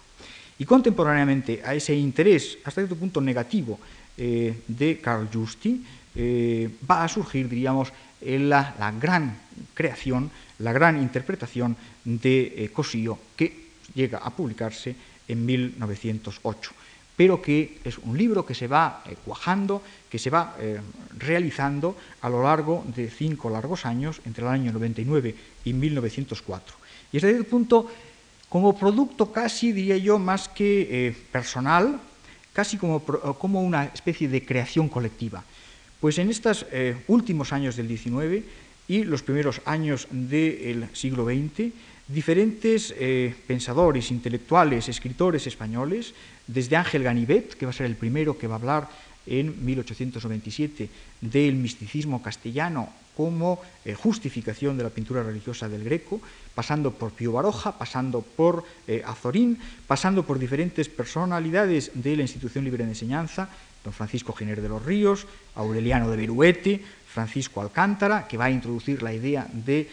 [0.57, 3.79] Y contemporáneamente a ese interés, hasta cierto punto negativo,
[4.17, 5.83] eh, de Carl Justi,
[6.15, 7.91] eh, va a surgir, diríamos,
[8.21, 9.37] la, la, gran
[9.73, 14.95] creación, la gran interpretación de eh, que llega a publicarse
[15.27, 16.71] en 1908,
[17.15, 20.79] pero que es un libro que se va eh, cuajando, que se va eh,
[21.17, 26.75] realizando a lo largo de cinco largos años, entre el año 99 y 1904.
[27.11, 27.89] Y desde ese punto,
[28.49, 31.99] como producto casi, diría yo, más que personal,
[32.53, 35.43] casi como, como una especie de creación colectiva
[36.05, 38.45] pues en estos eh, últimos años del XIX
[38.87, 41.73] y los primeros años del siglo XX,
[42.07, 46.13] diferentes eh, pensadores, intelectuales, escritores españoles,
[46.45, 48.89] desde Ángel Ganivet, que va a ser el primero que va a hablar
[49.25, 50.89] en 1897
[51.21, 56.21] del misticismo castellano como eh, justificación de la pintura religiosa del Greco,
[56.53, 58.63] pasando por Pío Baroja, pasando por
[59.05, 63.49] Azorín, pasando por diferentes personalidades de la institución libre de enseñanza,
[63.83, 65.25] don Francisco Giner de los Ríos,
[65.55, 69.89] Aureliano de Viruete, Francisco Alcántara, que va a introducir la idea de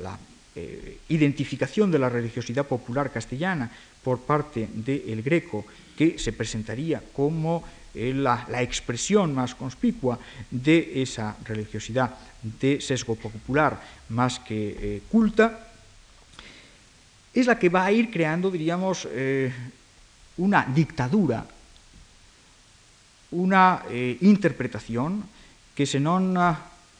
[0.00, 0.18] la
[0.58, 3.70] eh, identificación de la religiosidad popular castellana
[4.02, 7.62] por parte del Greco que se presentaría como
[7.94, 10.18] la, expresión más conspicua
[10.50, 13.80] de esa religiosidad de sesgo popular
[14.10, 15.70] más que culta,
[17.34, 19.08] es la que va a ir creando, diríamos,
[20.36, 21.46] una dictadura,
[23.32, 23.82] una
[24.20, 25.24] interpretación
[25.74, 26.34] que se non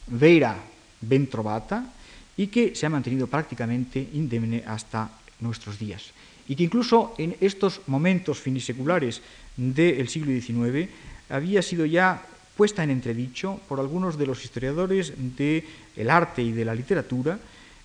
[0.07, 0.55] vera
[1.03, 1.83] ben trovata
[2.39, 5.11] y que se ha mantenido prácticamente indemne hasta
[5.43, 6.15] nuestros días.
[6.47, 9.19] Y que incluso en estos momentos finiseculares
[9.57, 10.87] del siglo XIX
[11.27, 12.23] había sido ya
[12.55, 17.37] puesta en entredicho por algunos de los historiadores del arte y de la literatura,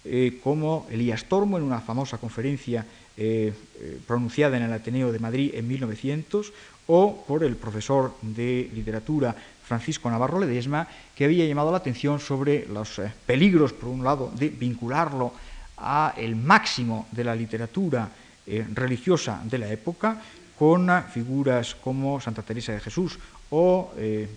[0.04, 2.86] eh, como Elías Tormo en una famosa conferencia
[3.16, 6.52] eh, eh, pronunciada en el Ateneo de Madrid en 1900,
[6.86, 9.34] o por el profesor de literatura
[9.64, 14.30] Francisco Navarro Ledesma, que había llamado la atención sobre los eh, peligros, por un lado,
[14.36, 15.32] de vincularlo
[15.78, 18.08] a el máximo de la literatura
[18.46, 20.20] eh, religiosa de la época,
[20.58, 23.18] con figuras como Santa Teresa de Jesús
[23.50, 24.28] o eh,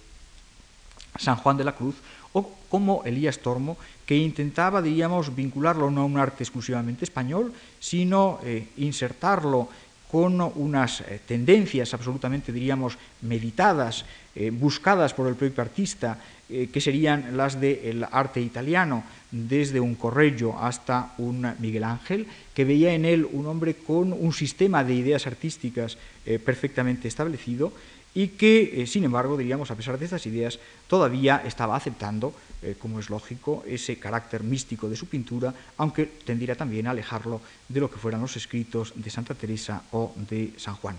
[1.17, 1.95] San Juan de la Cruz,
[2.33, 8.39] o como Elías Tormo, que intentaba, diríamos, vincularlo no a un arte exclusivamente español, sino
[8.77, 9.69] insertarlo
[10.11, 14.05] con unas eh, tendencias absolutamente, diríamos, meditadas,
[14.37, 16.19] eh, buscadas por el propio artista,
[16.49, 22.63] eh, que serían las del arte italiano, desde un Correggio hasta un Miguel Ángel, que
[22.63, 25.97] veía en él un hombre con un sistema de ideas artísticas
[26.45, 27.73] perfectamente establecido
[28.13, 32.33] y que, sin embargo, diríamos, a pesar de estas ideas, todavía estaba aceptando
[32.63, 37.39] eh, como es lógico, ese carácter místico de su pintura, aunque tendiera también a alejarlo
[37.69, 40.97] de lo que fueran los escritos de Santa Teresa o de San Juan.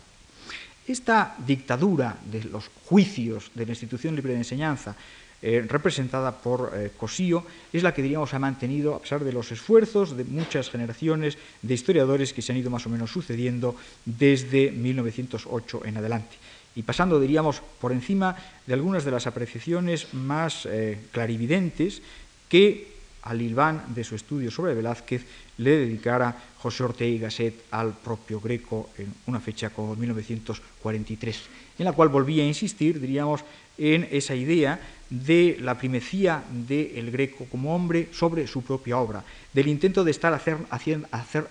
[0.89, 4.97] Esta dictadura de los juicios de la institución libre de enseñanza,
[5.41, 9.53] eh, representada por eh, Cosío, es la que diríamos ha mantenido, a pesar de los
[9.53, 14.73] esfuerzos de muchas generaciones de historiadores que se han ido más o menos sucediendo desde
[14.73, 16.35] 1908 en adelante.
[16.75, 18.35] Y pasando, diríamos, por encima
[18.67, 22.03] de algunas de las apreciaciones más eh, clarividentes
[22.49, 22.98] que
[23.29, 25.25] al hilván de su estudio sobre Velázquez
[25.59, 31.41] le dedicara José Ortega y Gasset al propio Greco en una fecha como 1943,
[31.79, 33.45] en la cual volvía a insistir, diríamos,
[33.77, 39.69] en esa idea de la primecía del Greco como hombre sobre su propia obra, del
[39.69, 40.59] intento de estar, hacer,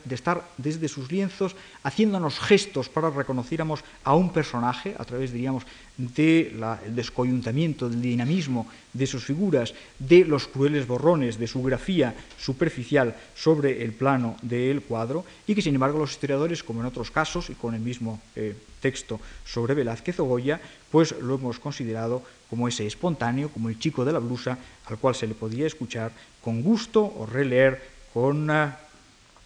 [0.04, 5.64] de estar desde sus lienzos haciéndonos gestos para reconociéramos a un personaje a través, diríamos,
[5.98, 6.64] del
[6.96, 13.84] descoyuntamiento, del dinamismo de sus figuras, de los crueles borrones de su grafía superficial sobre
[13.84, 17.56] el plano del cuadro, y que sin embargo los historiadores, como en otros casos, y
[17.56, 22.86] con el mismo eh, texto sobre Velázquez o Goya, pues lo hemos considerado como ese
[22.86, 27.04] espontáneo, como el chico de la blusa, al cual se le podía escuchar con gusto
[27.04, 27.82] o releer
[28.14, 28.50] con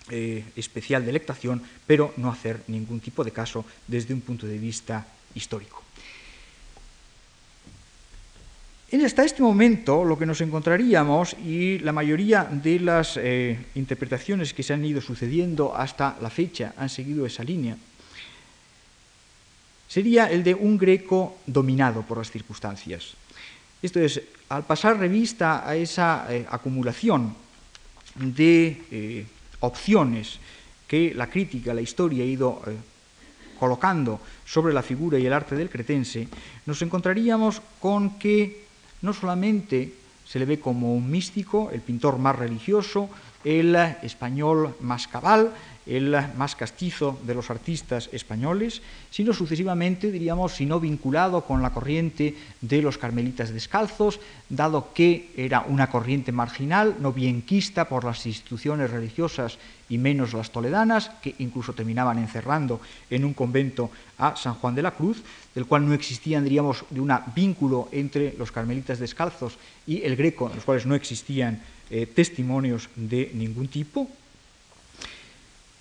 [0.09, 5.07] eh, especial delectación, pero no hacer ningún tipo de caso desde un punto de vista
[5.33, 5.80] histórico.
[8.91, 14.63] Hasta este momento lo que nos encontraríamos, y la mayoría de las eh, interpretaciones que
[14.63, 17.75] se han ido sucediendo hasta la fecha han seguido esa línea,
[19.87, 23.15] sería el de un greco dominado por las circunstancias.
[23.81, 27.33] Esto es, al pasar revista a esa eh, acumulación
[28.15, 29.25] de eh,
[29.61, 30.37] opciones
[30.87, 32.61] que la crítica, la historia ha ido
[33.57, 36.27] colocando sobre la figura y el arte del cretense,
[36.65, 38.70] nos encontraríamos con que
[39.01, 39.93] no solamente
[40.25, 43.09] se le ve como un místico, el pintor más religioso,
[43.43, 45.51] el español más cabal,
[45.85, 51.71] el más castizo de los artistas españoles, sino sucesivamente, diríamos, si no vinculado con la
[51.71, 54.19] corriente de los carmelitas descalzos,
[54.49, 59.57] dado que era una corriente marginal, no bienquista por las instituciones religiosas
[59.89, 62.79] y menos las toledanas, que incluso terminaban encerrando
[63.09, 65.23] en un convento a San Juan de la Cruz,
[65.53, 70.47] del cual no existían, diríamos, de un vínculo entre los carmelitas descalzos y el greco,
[70.49, 74.07] en los cuales no existían eh, testimonios de ningún tipo,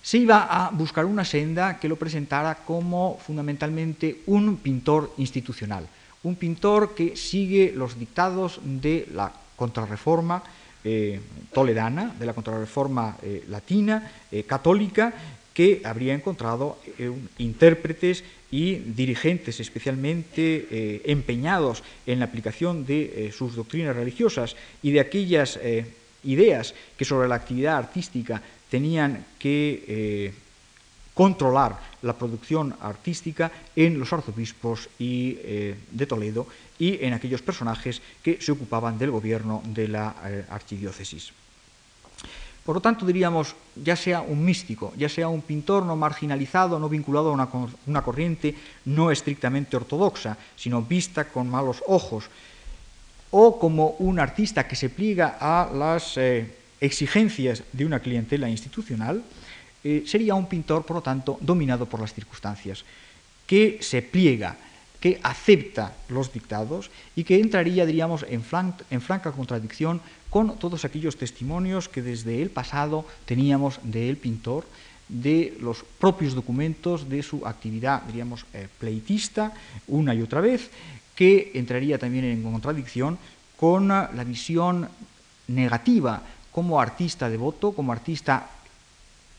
[0.02, 5.86] se iba a buscar una senda que lo presentara como fundamentalmente un pintor institucional,
[6.22, 10.42] un pintor que sigue los dictados de la contrarreforma
[10.82, 11.20] eh,
[11.52, 15.12] toledana, de la contrarreforma eh, latina, eh, católica,
[15.52, 16.78] que habría encontrado
[17.36, 25.58] intérpretes y dirigentes especialmente empeñados en la aplicación de sus doctrinas religiosas y de aquellas
[26.22, 28.40] ideas que sobre la actividad artística
[28.70, 30.34] tenían que eh,
[31.12, 36.46] controlar la producción artística en los arzobispos y, eh, de Toledo
[36.78, 41.32] y en aquellos personajes que se ocupaban del gobierno de la eh, archidiócesis.
[42.64, 46.88] Por lo tanto, diríamos, ya sea un místico, ya sea un pintor no marginalizado, no
[46.88, 47.48] vinculado a
[47.86, 48.54] una, corriente
[48.84, 52.30] no estrictamente ortodoxa, sino vista con malos ojos,
[53.32, 56.16] o como un artista que se pliega a las
[56.80, 59.22] exigencias de una clientela institucional,
[59.84, 62.84] eh, sería un pintor, por lo tanto, dominado por las circunstancias,
[63.46, 64.56] que se pliega,
[65.00, 68.44] que acepta los dictados y que entraría, diríamos, en,
[68.90, 74.66] en franca contradicción con todos aquellos testimonios que desde el pasado teníamos del pintor,
[75.08, 79.52] de los propios documentos de su actividad, diríamos, eh, pleitista,
[79.88, 80.70] una y otra vez,
[81.16, 83.18] que entraría también en contradicción
[83.56, 84.88] con la visión
[85.48, 88.50] negativa como artista devoto, como artista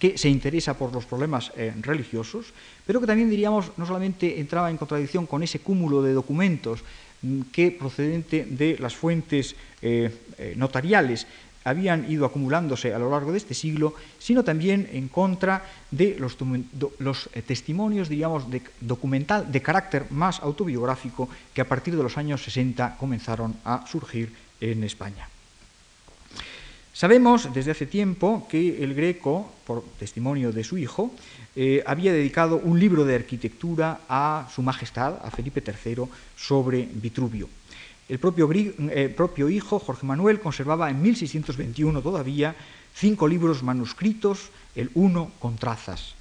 [0.01, 2.53] que se interesa por los problemas eh, religiosos,
[2.87, 6.81] pero que también diríamos no solamente entraba en contradicción con ese cúmulo de documentos
[7.21, 10.09] mm, que procedente de las fuentes eh,
[10.39, 11.27] eh, notariales
[11.63, 17.29] habían ido acumulándose a lo largo de este siglo, sino también en contra de los,
[17.45, 22.97] testimonios, diríamos, de, documental de carácter más autobiográfico que a partir de los años 60
[22.97, 25.29] comenzaron a surgir en España.
[26.93, 31.11] Sabemos desde hace tiempo que el Greco, por testimonio de su hijo,
[31.55, 36.03] eh, había dedicado un libro de arquitectura a su majestad, a Felipe III,
[36.35, 37.47] sobre Vitruvio.
[38.09, 42.55] El propio, eh, propio hijo, Jorge Manuel, conservaba en 1621 todavía
[42.93, 46.15] cinco libros manuscritos, el uno con trazas.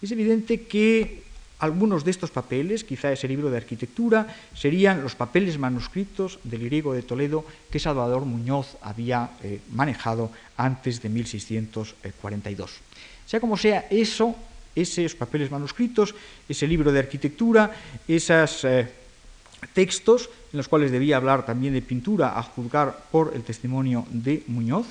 [0.00, 1.25] Es evidente que
[1.58, 6.92] algunos de estos papeles, quizá ese libro de arquitectura, serían los papeles manuscritos del griego
[6.92, 12.70] de Toledo que Salvador Muñoz había eh, manejado antes de 1642.
[13.24, 14.36] Sea como sea, eso,
[14.74, 16.14] esos papeles manuscritos,
[16.48, 17.72] ese libro de arquitectura,
[18.06, 18.88] esos eh,
[19.72, 24.44] textos en los cuales debía hablar también de pintura a juzgar por el testimonio de
[24.46, 24.86] Muñoz,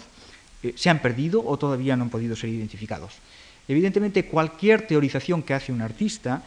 [0.63, 3.13] eh, se han perdido o todavía no han podido ser identificados.
[3.67, 6.43] Evidentemente, cualquier teorización que hace un artista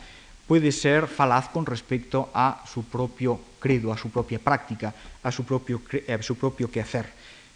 [0.46, 5.44] puede ser falaz con respecto a su propio credo, a su propia práctica, a su
[5.44, 6.36] propio, a su
[6.70, 7.06] quehacer.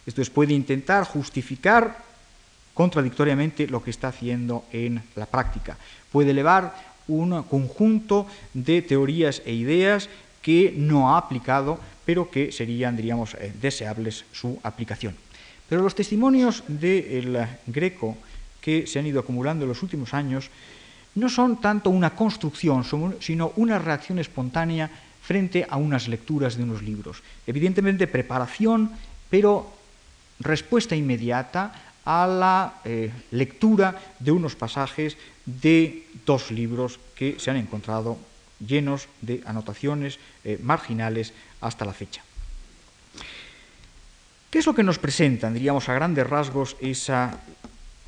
[0.05, 1.97] Esto es, puede intentar justificar
[2.73, 5.77] contradictoriamente lo que está haciendo en la práctica.
[6.11, 6.75] Puede elevar
[7.07, 10.09] un conjunto de teorías e ideas
[10.41, 15.15] que no ha aplicado, pero que serían, diríamos, eh, deseables su aplicación.
[15.69, 18.17] Pero los testimonios del Greco
[18.63, 20.49] que se han ido acumulando en los últimos años
[21.15, 22.83] no son tanto una construcción,
[23.19, 24.89] sino una reacción espontánea
[25.21, 27.21] frente a unas lecturas de unos libros.
[27.45, 28.91] Evidentemente preparación,
[29.29, 29.69] pero
[30.39, 37.57] respuesta inmediata a la eh, lectura de unos pasajes de dos libros que se han
[37.57, 38.17] encontrado
[38.59, 42.23] llenos de anotaciones eh, marginales hasta la fecha.
[44.49, 47.39] ¿Qué es lo que nos presentan, diríamos a grandes rasgos, esa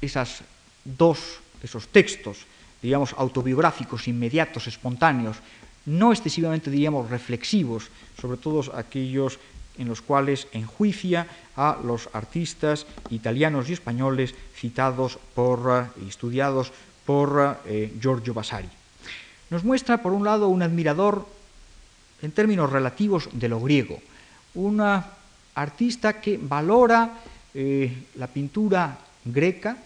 [0.06, 0.42] esas
[0.84, 2.46] dos, esos textos,
[2.82, 5.38] digamos, autobiográficos, inmediatos, espontáneos,
[5.86, 7.90] no excesivamente, diríamos, reflexivos,
[8.20, 9.40] sobre todo aquellos
[9.78, 16.72] en los cuales enjuicia a los artistas italianos y españoles citados por, y estudiados
[17.06, 18.70] por eh, Giorgio Vasari.
[19.50, 21.28] Nos muestra, por un lado, un admirador
[22.22, 24.02] en términos relativos de lo griego,
[24.56, 24.82] un
[25.54, 27.22] artista que valora
[27.54, 29.78] eh, la pintura greca,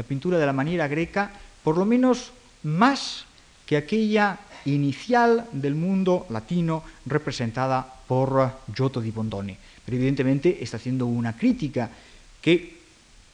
[0.00, 1.30] la pintura de la manera greca,
[1.62, 2.32] por lo menos
[2.62, 3.26] más
[3.66, 9.58] que aquella inicial del mundo latino representada por Giotto di Bondone.
[9.84, 11.90] Pero evidentemente está haciendo una crítica
[12.40, 12.80] que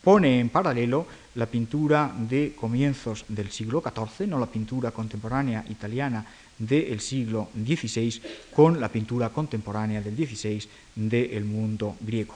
[0.02, 1.06] pone en paralelo
[1.36, 6.26] la pintura de comienzos del siglo XIV, no la pintura contemporánea italiana
[6.58, 12.34] del siglo XVI, con la pintura contemporánea del XVI del mundo griego.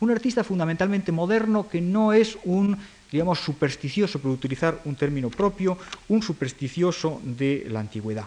[0.00, 2.76] Un artista fundamentalmente moderno que no es un
[3.10, 5.78] digamos, supersticioso, por utilizar un término propio,
[6.08, 8.26] un supersticioso de la antigüedad.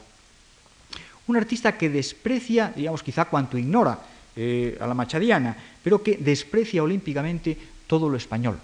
[1.28, 4.00] Un artista que desprecia, digamos, quizá cuanto ignora
[4.36, 8.58] eh, a la machadiana, pero que desprecia olímpicamente todo lo español,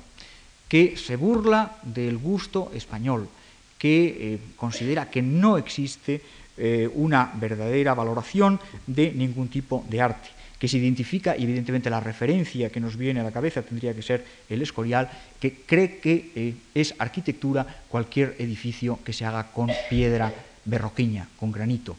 [0.68, 3.30] que se burla del gusto español,
[3.78, 6.22] que eh, considera que no existe
[6.58, 12.00] eh, una verdadera valoración de ningún tipo de arte que se identifica y evidentemente la
[12.00, 16.32] referencia que nos viene a la cabeza tendría que ser el Escorial, que cree que
[16.36, 20.34] eh, es arquitectura cualquier edificio que se haga con piedra
[20.66, 21.96] berroquiña, con granito,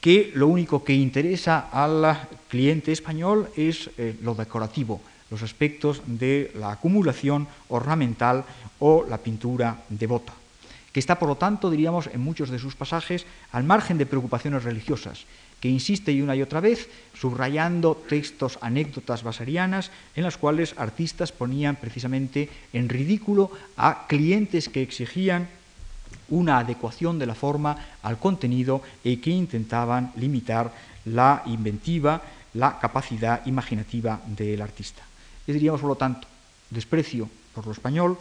[0.00, 5.00] que lo único que interesa al cliente español es eh, lo decorativo,
[5.30, 8.44] los aspectos de la acumulación ornamental
[8.78, 10.32] o la pintura devota
[10.96, 14.64] que está, por lo tanto, diríamos, en muchos de sus pasajes al margen de preocupaciones
[14.64, 15.26] religiosas,
[15.60, 16.88] que insiste y una y otra vez
[17.18, 24.82] subrayando textos, anécdotas basarianas en las cuales artistas ponían precisamente en ridículo a clientes que
[24.82, 25.48] exigían
[26.28, 30.72] una adecuación de la forma al contenido y que intentaban limitar
[31.06, 32.20] la inventiva,
[32.54, 35.02] la capacidad imaginativa del artista.
[35.46, 36.26] Y diríamos, por lo tanto,
[36.70, 38.18] desprecio por lo español,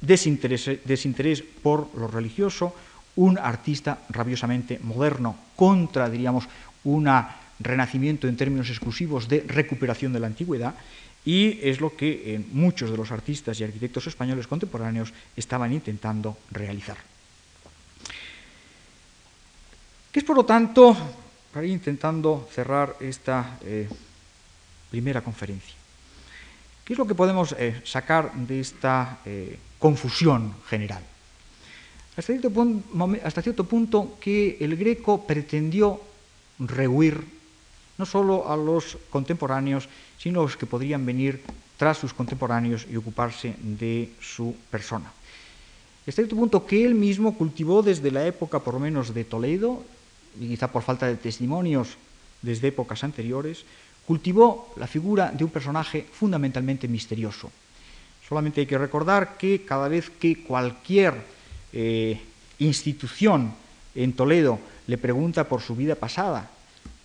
[0.00, 2.74] desinterés, desinterés por lo religioso,
[3.16, 6.48] un artista rabiosamente moderno contra, diríamos,
[6.84, 7.08] un
[7.60, 10.74] renacimiento en términos exclusivos de recuperación de la antigüedad,
[11.24, 16.96] y es lo que muchos de los artistas y arquitectos españoles contemporáneos estaban intentando realizar.
[20.10, 20.96] ¿Qué es, por lo tanto,
[21.52, 23.88] para ir intentando cerrar esta eh,
[24.90, 25.74] primera conferencia?
[26.84, 31.02] ¿Qué es lo que podemos eh, sacar de esta eh, confusión general?
[32.14, 36.00] Hasta cierto, punto, que el greco pretendió
[36.58, 37.24] rehuir
[37.96, 39.88] no solo a los contemporáneos,
[40.18, 41.42] sino a los que podrían venir
[41.76, 45.10] tras sus contemporáneos y ocuparse de su persona.
[46.06, 49.82] Hasta cierto punto que él mismo cultivó desde la época por lo menos de Toledo,
[50.38, 51.96] y quizá por falta de testimonios
[52.42, 53.64] desde épocas anteriores,
[54.06, 57.50] cultivó la figura de un personaje fundamentalmente misterioso.
[58.28, 61.14] Solamente hay que recordar que cada vez que cualquier
[61.72, 62.20] eh,
[62.58, 63.54] institución
[63.94, 66.50] en Toledo le pregunta por su vida pasada,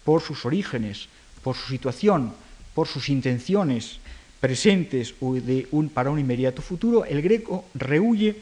[0.03, 1.07] por sus orígenes,
[1.43, 2.33] por su situación,
[2.73, 3.99] por sus intenciones
[4.39, 5.35] presentes o
[5.93, 8.37] para un inmediato futuro, el greco rehuye,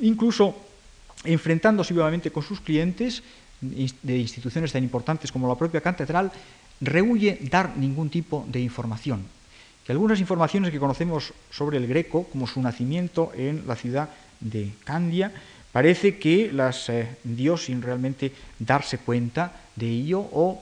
[0.00, 0.56] incluso
[1.24, 3.22] enfrentándose vivamente con sus clientes
[3.60, 6.32] de instituciones tan importantes como la propia catedral,
[6.80, 9.24] rehuye dar ningún tipo de información.
[9.84, 14.08] Que algunas informaciones que conocemos sobre el Greco, como su nacimiento en la ciudad
[14.40, 15.32] de Candia,
[15.72, 20.60] parece que las eh, dio sin realmente darse cuenta de ello o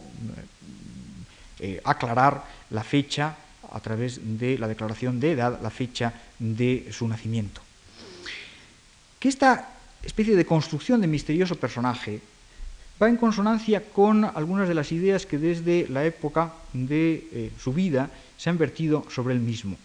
[1.61, 3.37] eh, aclarar la fecha
[3.70, 7.61] a través de la declaración de edad, la fecha de su nacimiento.
[9.18, 12.20] Que esta especie de construcción de misterioso personaje
[13.01, 17.72] va en consonancia con algunas de las ideas que desde la época de eh, su
[17.72, 19.76] vida se han vertido sobre él mismo.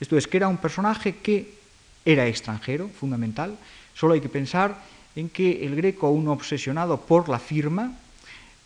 [0.00, 1.61] Esto es, que era un personaje que
[2.04, 3.56] era extranjero, fundamental.
[3.94, 4.82] Solo hay que pensar
[5.14, 7.92] en que el greco, aún obsesionado por la firma,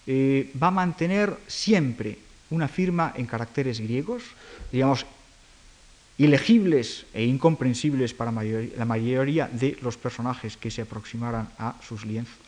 [0.07, 2.19] eh, va a mantener siempre
[2.51, 4.23] una firma en caracteres griegos,
[4.71, 5.05] digamos,
[6.19, 12.47] ilegibles e incomprensibles para la mayoría de los personajes que se aproximaran a sus lienzos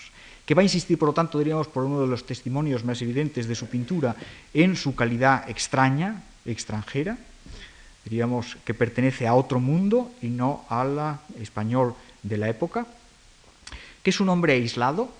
[0.48, 3.46] que va a insistir, por lo tanto, diríamos, por uno de los testimonios más evidentes
[3.46, 4.16] de su pintura,
[4.54, 7.18] en su calidad extraña, extranjera,
[8.08, 12.86] diríamos que pertenece a otro mundo y no al español de la época,
[14.02, 15.12] que es un hombre aislado.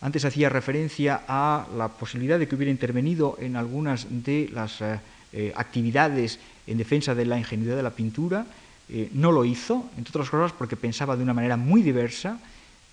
[0.00, 5.00] Antes hacía referencia a la posibilidad de que hubiera intervenido en algunas de las eh,
[5.32, 6.38] eh, actividades
[6.68, 8.46] en defensa de la ingenuidad de la pintura.
[8.88, 12.38] Eh, no lo hizo, entre otras cosas porque pensaba de una manera muy diversa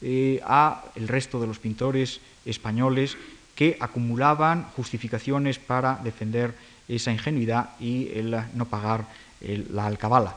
[0.01, 3.16] eh, a el resto de los pintores españoles
[3.56, 6.53] que acumulaban justificaciones para defender
[6.88, 9.06] esa ingenuidad y el no pagar
[9.42, 10.36] la alcabala.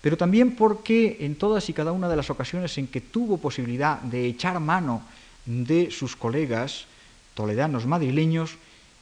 [0.00, 4.00] Pero también porque en todas y cada una de las ocasiones en que tuvo posibilidad
[4.02, 5.02] de echar mano
[5.44, 6.86] de sus colegas
[7.34, 8.56] toledanos madrileños,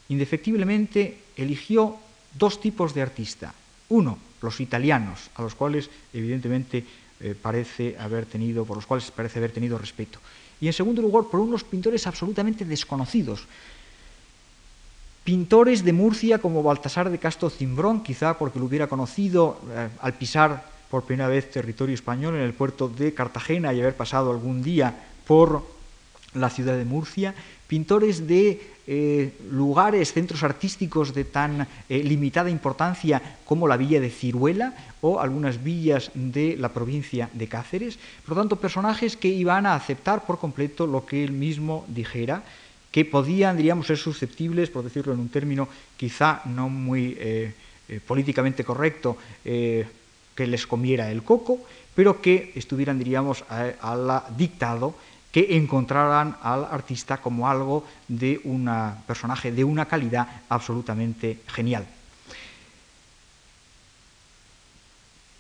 [0.09, 1.97] indefectiblemente eligió
[2.35, 3.55] dos tipos de artista.
[3.89, 6.85] Uno, los italianos, a los cuales evidentemente
[7.21, 10.19] eh, parece haber tenido, por los cuales parece haber tenido respeto.
[10.61, 13.47] Y en segundo lugar, por unos pintores absolutamente desconocidos.
[15.25, 20.13] Pintores de Murcia como Baltasar de Castro Cimbrón, quizá porque lo hubiera conocido eh, al
[20.13, 24.63] pisar por primera vez territorio español en el puerto de Cartagena y haber pasado algún
[24.63, 24.95] día
[25.27, 25.65] por
[26.35, 27.35] la ciudad de Murcia,
[27.67, 34.11] pintores de eh, lugares, centros artísticos de tan eh, limitada importancia como la villa de
[34.11, 37.99] Ciruela o algunas villas de la provincia de Cáceres.
[38.27, 42.43] Por lo tanto, personajes que iban a aceptar por completo lo que él mismo dijera,
[42.95, 45.67] que podían, diríamos, ser susceptibles, por decirlo en un término
[45.97, 47.51] quizá no muy eh,
[48.07, 51.59] políticamente correcto, que les comiera el coco,
[51.93, 54.95] pero que estuvieran, diríamos, al dictado
[55.35, 58.71] que encontraran al artista como algo de un
[59.05, 61.85] personaje de una calidad absolutamente genial.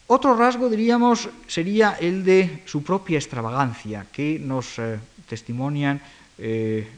[0.08, 4.98] Otro rasgo, diríamos, sería el de su propia extravagancia, que nos eh,
[5.28, 6.02] testimonian
[6.38, 6.88] eh,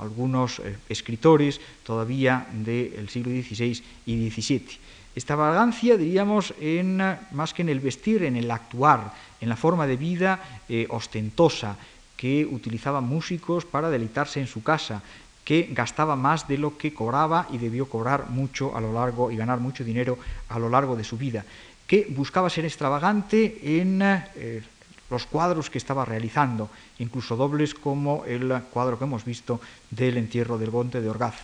[0.00, 4.78] algunos eh, escritores todavía del siglo XVI y XVII.
[5.16, 6.98] Extravagancia, diríamos, en,
[7.32, 10.40] más que en el vestir, en el actuar, en la forma de vida
[10.88, 11.76] ostentosa,
[12.16, 15.02] que utilizaba músicos para deleitarse en su casa,
[15.44, 19.36] que gastaba más de lo que cobraba y debió cobrar mucho a lo largo y
[19.36, 20.18] ganar mucho dinero
[20.48, 21.44] a lo largo de su vida,
[21.86, 24.62] que buscaba ser extravagante en eh,
[25.10, 30.58] los cuadros que estaba realizando, incluso dobles como el cuadro que hemos visto del entierro
[30.58, 31.34] del Monte de Orgaz,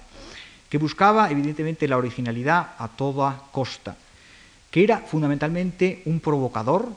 [0.69, 3.97] que buscaba evidentemente la originalidad a toda costa,
[4.71, 6.89] que era fundamentalmente un provocador,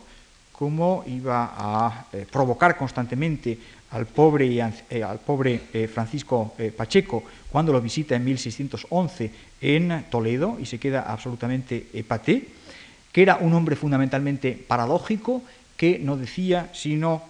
[0.53, 3.57] como iba a eh, provocar constantemente
[3.91, 4.47] al pobre,
[4.89, 10.79] eh, al pobre eh, Francisco Pacheco cuando lo visita en 1611 en Toledo y se
[10.79, 12.47] queda absolutamente epaté,
[13.11, 15.41] que era un hombre fundamentalmente paradójico,
[15.83, 17.21] que no decía sino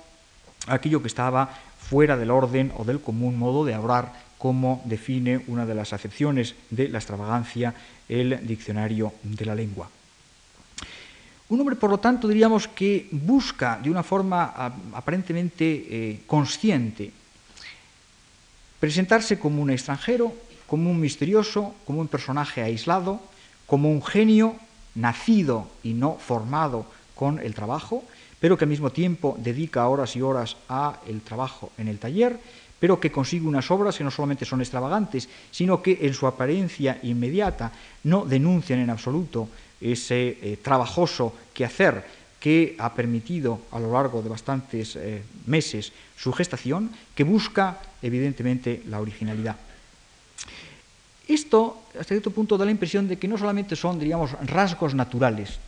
[0.68, 1.50] aquello que estaba
[1.90, 6.54] fuera del orden o del común modo de hablar, como define una de las acepciones
[6.70, 7.74] de la extravagancia
[8.08, 9.90] el diccionario de la lengua.
[11.50, 14.54] Un hombre, por lo tanto, diríamos que busca de una forma
[14.94, 17.12] aparentemente eh, consciente
[18.80, 20.32] presentarse como un extranjero,
[20.68, 23.20] como un misterioso, como un personaje aislado,
[23.66, 24.58] como un genio
[24.94, 26.86] nacido y no formado
[27.16, 28.04] con el trabajo,
[28.44, 32.38] pero que al mismo tiempo dedica horas y horas a el trabajo en el taller,
[32.78, 37.00] pero que consigue unas obras que no solamente son extravagantes, sino que en su apariencia
[37.04, 37.72] inmediata
[38.04, 39.48] no denuncian en absoluto
[39.80, 42.04] ese eh, trabajoso quehacer
[42.38, 48.84] que ha permitido a lo largo de bastantes eh, meses su gestación, que busca evidentemente
[48.90, 49.56] la originalidad.
[51.30, 55.64] Esto, hasta cierto punto, da la impresión de que no solamente son, diríamos, rasgos naturales,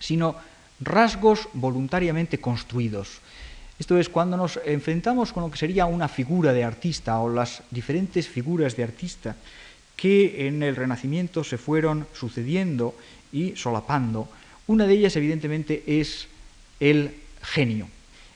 [0.00, 0.53] sino
[0.84, 3.20] rasgos voluntariamente construidos.
[3.78, 7.62] Esto es, cuando nos enfrentamos con lo que sería una figura de artista o las
[7.70, 9.34] diferentes figuras de artista
[9.96, 12.94] que en el Renacimiento se fueron sucediendo
[13.32, 14.28] y solapando,
[14.66, 16.28] una de ellas evidentemente es
[16.78, 17.88] el genio.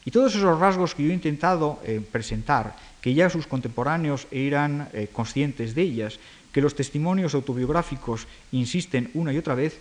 [0.05, 4.89] Y todos esos rasgos que yo he intentado eh, presentar, que ya sus contemporáneos eran
[4.93, 6.19] eh, conscientes de ellas,
[6.53, 9.79] que los testimonios autobiográficos insisten una y otra vez,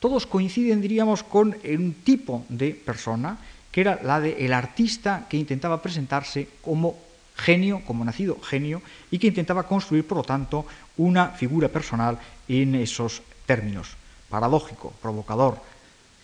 [0.00, 3.38] todos coinciden, diríamos, con un tipo de persona,
[3.70, 6.96] que era la del el artista que intentaba presentarse como
[7.36, 12.18] genio, como nacido genio, y que intentaba construir, por lo tanto, una figura personal
[12.48, 13.94] en esos términos.
[14.28, 15.60] Paradójico, provocador,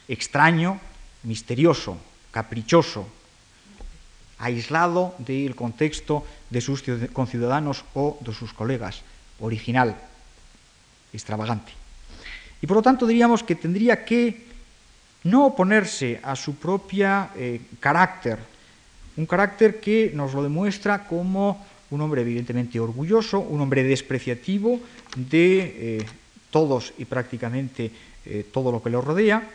[0.09, 0.81] extraño,
[1.23, 1.97] misterioso,
[2.31, 3.07] caprichoso,
[4.39, 9.03] aislado del contexto de sus conciudadanos o de sus colegas,
[9.41, 9.97] original,
[11.13, 11.84] extravagante.
[12.65, 14.41] Y por lo tanto diríamos que tendría que
[15.25, 18.39] no oponerse a su propia eh, carácter,
[19.19, 21.61] un carácter que nos lo demuestra como
[21.91, 24.81] un hombre evidentemente orgulloso, un hombre despreciativo
[25.15, 26.07] de eh,
[26.51, 27.91] todos y prácticamente
[28.25, 29.47] eh, todo lo que lo rodea,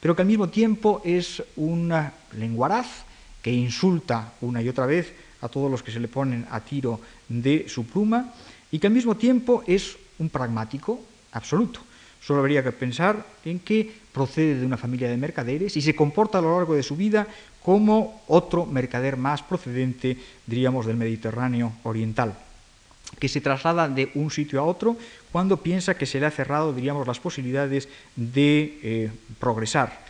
[0.00, 1.94] pero que al mismo tiempo es un
[2.36, 3.04] lenguaraz
[3.40, 6.98] que insulta una y otra vez a todos los que se le ponen a tiro
[7.28, 8.34] de su pluma
[8.72, 10.98] y que al mismo tiempo es un pragmático
[11.30, 11.86] absoluto.
[12.20, 16.38] Solo habría que pensar en que procede de una familia de mercaderes y se comporta
[16.38, 17.26] a lo largo de su vida
[17.62, 20.16] como otro mercader más procedente,
[20.46, 22.34] diríamos, del Mediterráneo oriental,
[23.18, 24.96] que se traslada de un sitio a otro
[25.30, 30.00] cuando piensa que se le ha cerrado, diríamos, las posibilidades de eh, progresar,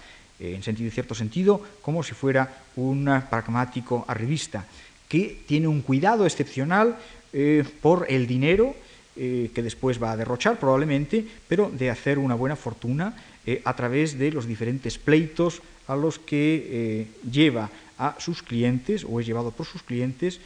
[0.40, 4.64] eh, en sentido, cierto sentido, como si fuera un pragmático arribista,
[5.08, 6.96] que tiene un cuidado excepcional
[7.32, 8.74] eh, por el dinero,
[9.18, 13.74] eh, que después va a derrochar probablemente, pero de hacer una buena fortuna eh, a
[13.74, 19.26] través de los diferentes pleitos a los que eh, lleva a sus clientes o es
[19.26, 20.38] llevado por sus clientes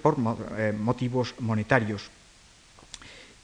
[0.00, 2.08] por motivos monetarios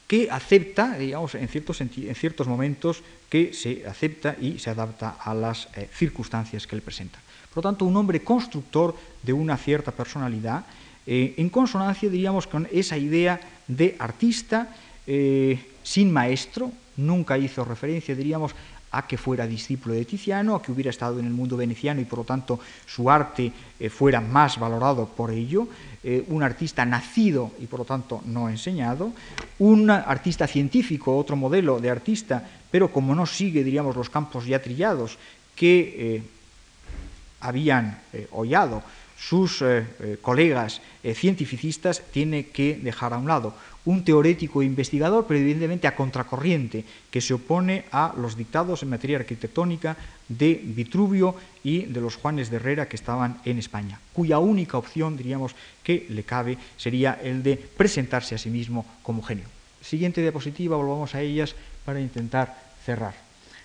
[0.07, 5.35] que acepta, digamos, en ciertos, en ciertos momentos, que se acepta y se adapta a
[5.35, 7.21] las circunstancias que le presentan.
[7.53, 10.65] Por lo tanto, un hombre constructor de una cierta personalidad
[11.05, 14.69] eh, en consonancia, diríamos, con esa idea de artista
[15.05, 18.55] eh, sin maestro, nunca hizo referencia, diríamos,
[18.91, 22.05] a que fuera discípulo de Tiziano, a que hubiera estado en el mundo veneciano y
[22.05, 25.67] por lo tanto su arte eh, fuera más valorado por ello,
[26.27, 29.13] un artista nacido y por lo tanto no enseñado,
[29.59, 34.61] un artista científico, otro modelo de artista, pero como no sigue, diríamos, los campos ya
[34.61, 35.17] trillados
[35.55, 36.21] que
[37.39, 37.99] habían
[38.31, 38.83] hollado
[39.17, 43.53] sus eh, eh, colegas eh, cientificistas, tiene que dejar a un lado
[43.85, 48.89] un teórico e investigador, pero evidentemente a contracorriente, que se opone a los dictados en
[48.89, 49.97] materia arquitectónica
[50.29, 55.17] de Vitruvio y de los Juanes de Herrera que estaban en España, cuya única opción,
[55.17, 59.45] diríamos, que le cabe sería el de presentarse a sí mismo como genio.
[59.81, 63.15] Siguiente diapositiva, volvamos a ellas para intentar cerrar.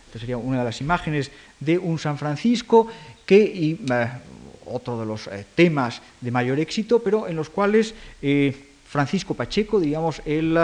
[0.06, 1.30] Esta sería una de las imágenes
[1.60, 2.88] de un San Francisco
[3.26, 3.76] que
[4.70, 7.94] otro de los temas de mayor éxito, pero en los cuales
[8.88, 10.58] Francisco Pacheco, digamos, el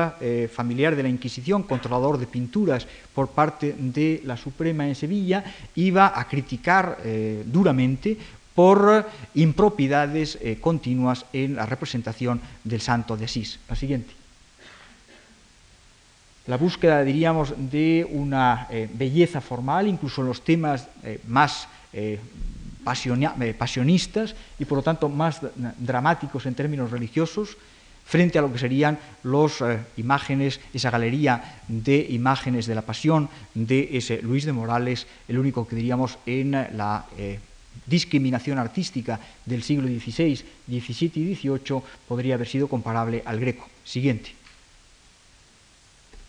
[0.50, 5.44] familiar de la Inquisición, controlador de pinturas por parte de la Suprema en Sevilla,
[5.74, 6.98] iba a criticar
[7.44, 8.16] duramente
[8.54, 13.58] por impropiedades continuas en la representación del santo de Asís.
[13.68, 14.24] La siguiente
[16.46, 22.20] la búsqueda, diríamos, de una eh, belleza formal, incluso en los temas eh, más eh,
[22.84, 25.40] pasionistas y por lo tanto más
[25.78, 27.56] dramáticos en términos religiosos,
[28.04, 29.62] frente a lo que serían las
[29.96, 35.66] imágenes, esa galería de imágenes de la pasión de ese Luis de Morales, el único
[35.66, 37.06] que diríamos en la
[37.86, 40.36] discriminación artística del siglo XVI,
[40.68, 43.68] XVII y XVIII podría haber sido comparable al greco.
[43.84, 44.43] Siguiente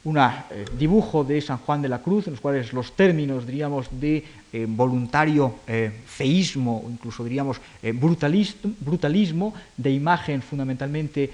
[0.05, 3.87] un eh, dibujo de San Juan de la Cruz, en los cuales los términos, diríamos,
[3.91, 4.23] de
[4.53, 11.29] eh, voluntario eh, feísmo, incluso diríamos brutalismo, de imagen fundamentalmente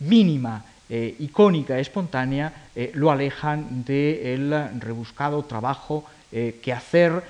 [0.00, 0.64] mínima,
[1.18, 7.22] icónica, espontánea, lo alejan del rebuscado trabajo que hacer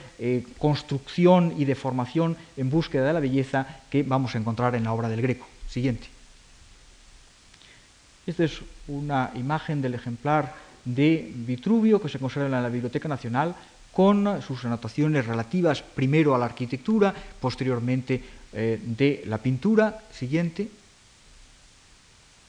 [0.59, 5.09] construcción y deformación en búsqueda de la belleza que vamos a encontrar en la obra
[5.09, 5.47] del Greco.
[5.69, 6.18] Siguiente.
[8.29, 13.55] Esta es una imagen del ejemplar de Vitruvio que se conserva en la Biblioteca Nacional
[13.91, 18.23] con sus anotaciones relativas primero a la arquitectura, posteriormente
[18.53, 20.01] eh, de la pintura.
[20.13, 20.69] Siguiente.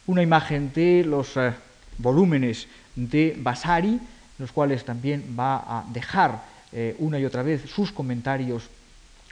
[0.07, 1.53] Una imagen de los eh,
[1.97, 4.01] volúmenes de Vasari,
[4.37, 6.43] los cuales también va a dejar
[6.73, 8.63] eh, una y otra vez sus comentarios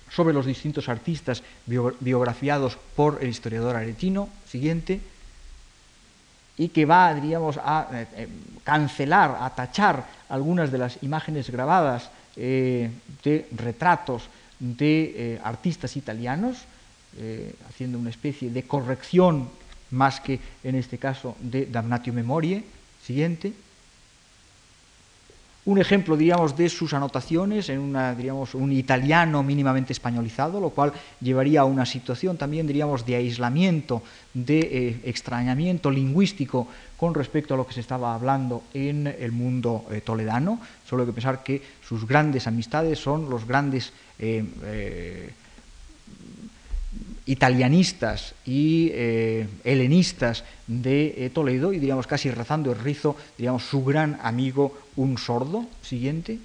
[0.10, 4.30] sobre los distintos artistas biografiados por el historiador aretino.
[4.48, 5.02] Siguiente
[6.58, 8.28] y que va, diríamos, a eh, eh,
[8.64, 12.90] cancelar, a tachar algunas de las imágenes grabadas eh,
[13.24, 14.30] de retratos
[14.60, 16.66] de artistas italianos,
[17.70, 19.50] haciendo una especie de corrección
[19.92, 22.64] más que en este caso de Damnatio Memorie.
[23.04, 23.54] Siguiente
[25.68, 30.94] un ejemplo, diríamos, de sus anotaciones en una, diríamos, un italiano mínimamente españolizado, lo cual
[31.20, 34.02] llevaría a una situación también, diríamos, de aislamiento,
[34.34, 39.86] de eh, extrañamiento lingüístico con respecto a lo que se estaba hablando en el mundo
[39.92, 40.62] eh, toledano.
[40.88, 45.34] Solo hay que pensar que sus grandes amistades son los grandes eh,
[47.28, 53.84] italianistas y eh, helenistas de eh, Toledo y digamos casi rezando el rizo, digamos su
[53.84, 56.40] gran amigo un sordo, siguiente.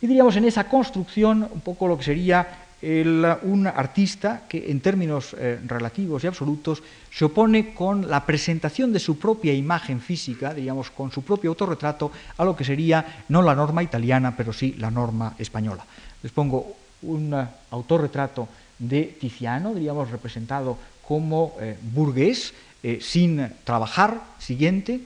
[0.00, 5.36] Y diríamos en esa construcción un poco lo que sería un artista que en términos
[5.38, 6.82] eh, relativos y absolutos
[7.12, 12.10] se opone con la presentación de su propia imagen física, digamos con su propio autorretrato,
[12.36, 15.86] a lo que sería no la norma italiana, pero sí la norma española.
[16.24, 17.34] Les pongo un
[17.70, 18.48] autorretrato
[18.78, 20.76] de Tiziano, diríamos representado
[21.06, 25.00] como eh, burgués, eh, sin trabajar, siguiente,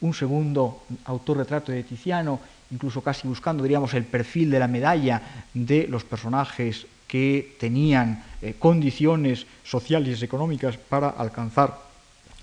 [0.00, 2.38] un segundo autorretrato de Tiziano,
[2.70, 8.54] incluso casi buscando, diríamos, el perfil de la medalla de los personajes que tenían eh,
[8.58, 11.80] condiciones sociales y económicas para alcanzar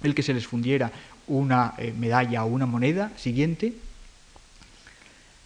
[0.01, 0.91] el que se les fundiera
[1.27, 3.11] una medalla o una moneda.
[3.17, 3.73] Siguiente.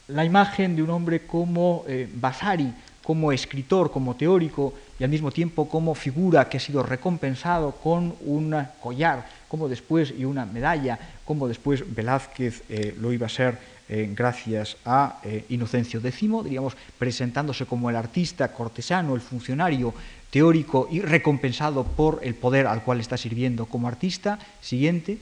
[0.08, 1.86] La imagen de un hombre como
[2.16, 7.72] Vasari, como escritor, como teórico y al mismo tiempo como figura que ha sido recompensado
[7.72, 13.30] con un collar, como después y una medalla, como después Velázquez eh, lo iba a
[13.30, 13.58] ser
[13.92, 19.96] eh, gracias a eh, Inocencio X, diríamos, presentándose como el artista cortesano, el funcionario
[20.30, 24.38] teórico y recompensado por el poder al cual está sirviendo como artista.
[24.62, 25.18] Siguiente,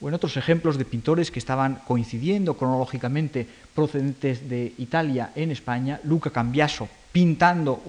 [0.00, 6.00] o en otros ejemplos de pintores que estaban coincidiendo cronológicamente procedentes de Italia en España,
[6.04, 7.80] Luca Cambiaso pintando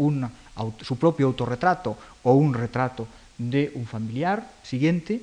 [0.81, 3.07] su propio autorretrato o un retrato
[3.39, 4.45] de un familiar.
[4.61, 5.19] Siguiente.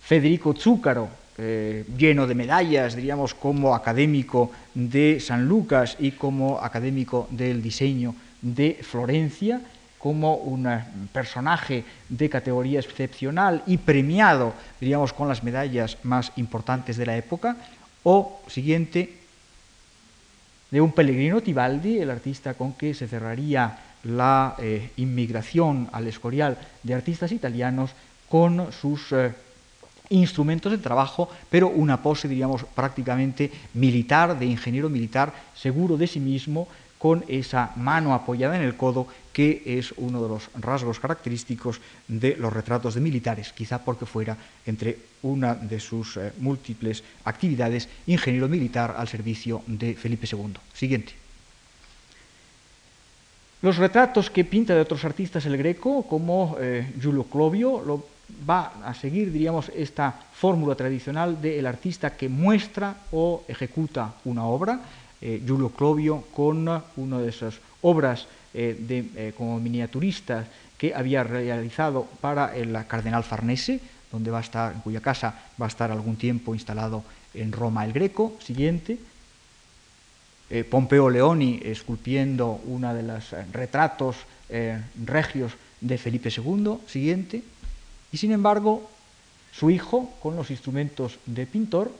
[0.00, 7.28] Federico Zúcaro, eh, lleno de medallas, diríamos, como académico de San Lucas y como académico
[7.30, 9.60] del diseño de Florencia,
[10.02, 16.96] como un eh, personaje de categoría excepcional y premiado, diríamos, con las medallas más importantes
[16.96, 17.56] de la época,
[18.02, 19.22] o siguiente,
[20.72, 26.58] de un Pellegrino Tibaldi, el artista con que se cerraría la eh, inmigración al Escorial
[26.82, 27.92] de artistas italianos
[28.28, 29.32] con sus eh,
[30.08, 36.18] instrumentos de trabajo, pero una pose, diríamos, prácticamente militar, de ingeniero militar, seguro de sí
[36.18, 36.66] mismo,
[37.02, 42.36] con esa mano apoyada en el codo, que es uno de los rasgos característicos de
[42.36, 48.46] los retratos de militares, quizá porque fuera entre una de sus eh, múltiples actividades ingeniero
[48.46, 50.54] militar al servicio de Felipe II.
[50.72, 51.14] Siguiente.
[53.62, 56.56] Los retratos que pinta de otros artistas el Greco, como
[57.00, 58.06] Giulio Clovio, lo,
[58.48, 64.80] va a seguir, diríamos, esta fórmula tradicional del artista que muestra o ejecuta una obra.
[65.22, 70.46] Giulio Clovio con una de esas obras de, como miniaturistas
[70.76, 73.80] que había realizado para el cardenal Farnese,
[74.10, 77.04] donde va a estar, en cuya casa va a estar algún tiempo instalado
[77.34, 78.36] en Roma el Greco.
[78.44, 78.98] Siguiente.
[80.50, 84.16] Eh, Pompeo Leoni esculpiendo uno de los eh, retratos
[84.50, 86.78] eh, regios de Felipe II.
[86.86, 87.42] Siguiente.
[88.12, 88.90] Y sin embargo,
[89.52, 91.90] su hijo, con los instrumentos de pintor,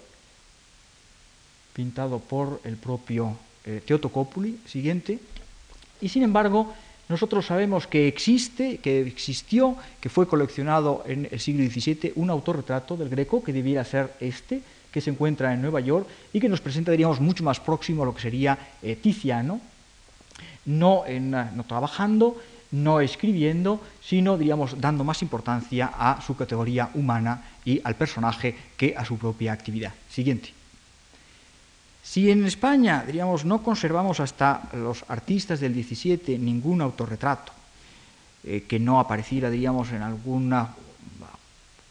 [1.73, 3.37] pintado por el propio
[3.87, 4.59] Teotocópuli.
[4.67, 5.19] Siguiente.
[6.01, 6.75] Y sin embargo,
[7.09, 12.97] nosotros sabemos que existe, que existió, que fue coleccionado en el siglo XVII un autorretrato
[12.97, 16.61] del Greco que debiera ser este, que se encuentra en Nueva York y que nos
[16.61, 19.61] presenta, diríamos, mucho más próximo a lo que sería eh, Tiziano,
[20.65, 22.41] no, en, no trabajando,
[22.71, 28.95] no escribiendo, sino, diríamos, dando más importancia a su categoría humana y al personaje que
[28.97, 29.93] a su propia actividad.
[30.09, 30.62] Siguiente.
[32.03, 37.53] Si en España, diríamos, no conservamos hasta los artistas del 17 ningún autorretrato
[38.45, 40.75] eh, que no apareciera, diríamos, en alguna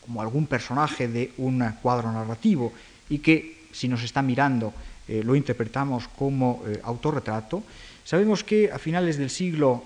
[0.02, 2.74] como algún personaje de un cuadro narrativo
[3.08, 4.74] y que si nos está mirando
[5.08, 7.64] eh, lo interpretamos como eh, autorretrato,
[8.04, 9.84] sabemos que a finales del siglo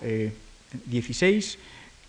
[0.89, 1.59] XVI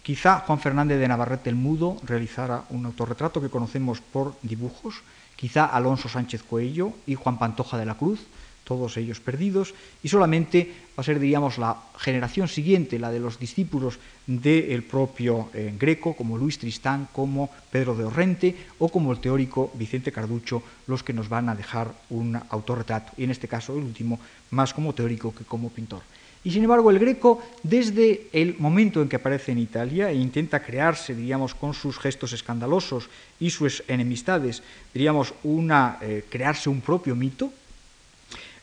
[0.02, 5.02] quizá Juan Fernández de Navarrete el Mudo realizara un autorretrato que conocemos por dibujos,
[5.36, 8.20] quizá Alonso Sánchez Coello y Juan Pantoja de la Cruz,
[8.64, 13.38] todos ellos perdidos, y solamente va a ser, diríamos, la generación siguiente, la de los
[13.38, 19.20] discípulos del propio eh, Greco, como Luis Tristán, como Pedro de Orrente o como el
[19.20, 23.72] teórico Vicente Carducho, los que nos van a dejar un autorretrato, y en este caso
[23.78, 24.18] el último
[24.50, 26.02] más como teórico que como pintor.
[26.46, 30.62] Y sin embargo, el Greco, desde el momento en que aparece en Italia e intenta
[30.62, 33.10] crearse, diríamos, con sus gestos escandalosos
[33.40, 34.62] y sus enemistades,
[34.94, 37.50] diríamos, una, eh, crearse un propio mito,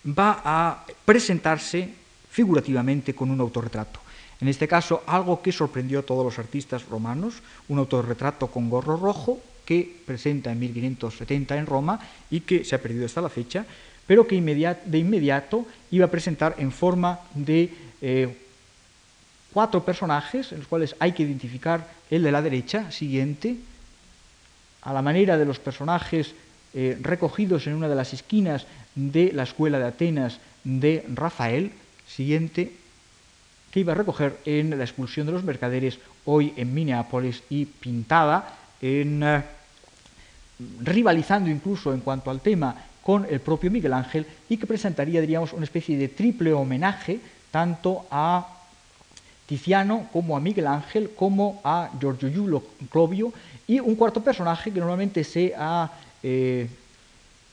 [0.07, 1.91] va a presentarse
[2.31, 3.99] figurativamente con un autorretrato.
[4.39, 8.95] En este caso, algo que sorprendió a todos los artistas romanos, un autorretrato con gorro
[8.95, 11.99] rojo que presenta en 1570 en Roma
[12.31, 13.65] y que se ha perdido hasta la fecha,
[14.07, 17.69] pero que de inmediato iba a presentar en forma de
[18.01, 18.37] eh,
[19.53, 23.57] cuatro personajes, en los cuales hay que identificar el de la derecha, siguiente,
[24.81, 26.33] a la manera de los personajes
[26.73, 28.65] eh, recogidos en una de las esquinas
[28.95, 31.71] de la escuela de Atenas de Rafael,
[32.07, 32.73] siguiente,
[33.71, 38.55] que iba a recoger en la expulsión de los mercaderes hoy en Minneapolis y pintada
[38.81, 39.43] en, eh,
[40.81, 45.53] rivalizando incluso en cuanto al tema con el propio Miguel Ángel y que presentaría, diríamos,
[45.53, 47.19] una especie de triple homenaje
[47.51, 48.47] tanto a
[49.45, 53.33] Tiziano como a Miguel Ángel como a Giorgio Giulio Clovio
[53.67, 55.91] y un cuarto personaje que normalmente se ha
[56.23, 56.67] eh,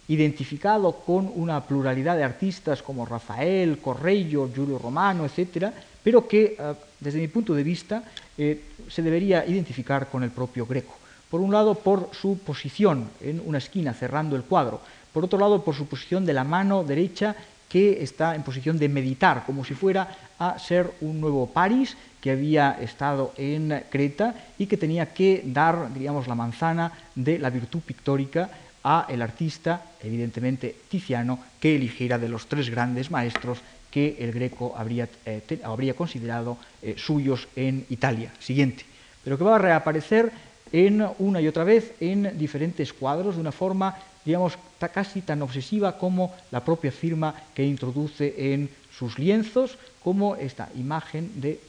[0.09, 5.73] identificado con una pluralidad de artistas como Rafael, Correggio, Giulio Romano, etcétera,
[6.03, 8.03] pero que eh, desde mi punto de vista
[8.39, 10.95] eh, se debería identificar con el propio Greco.
[11.31, 14.81] Por un lado, por su posición en una esquina cerrando el cuadro,
[15.13, 17.35] por otro lado, por su posición de la mano derecha,
[17.69, 20.09] que está en posición de meditar, como si fuera
[20.39, 25.93] a ser un nuevo París que había estado en Creta y que tenía que dar,
[25.95, 28.51] diríamos, la manzana de la virtud pictórica
[28.83, 33.61] a el artista, evidentemente Tiziano, que eligiera de los tres grandes maestros
[33.91, 38.33] que el Greco habría, eh, habría considerado eh, suyos en Italia.
[38.41, 38.85] Siguiente.
[39.23, 40.33] Pero que va a reaparecer
[40.73, 44.59] en una y otra vez en diferentes cuadros de una forma digamos,
[44.89, 51.41] casi tan obsesiva como la propia firma que introduce en sus lienzos, como esta imagen
[51.41, 51.61] de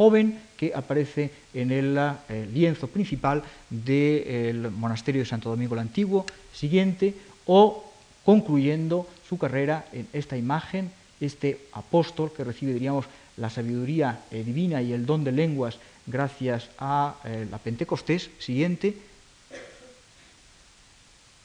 [0.00, 6.26] joven que aparece en el eh, lienzo principal del monasterio de Santo Domingo el Antiguo,
[6.52, 7.14] siguiente,
[7.46, 7.84] o
[8.24, 13.06] concluyendo su carrera en esta imagen, este apóstol que recibe, diríamos,
[13.36, 18.96] la sabiduría eh, divina y el don de lenguas gracias a eh, la Pentecostés, siguiente,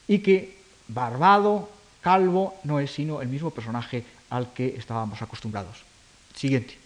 [0.08, 0.55] y que
[0.88, 1.68] barbado,
[2.00, 5.82] calvo, no es sino el mismo personaje al que estábamos acostumbrados.
[6.34, 6.78] Siguiente.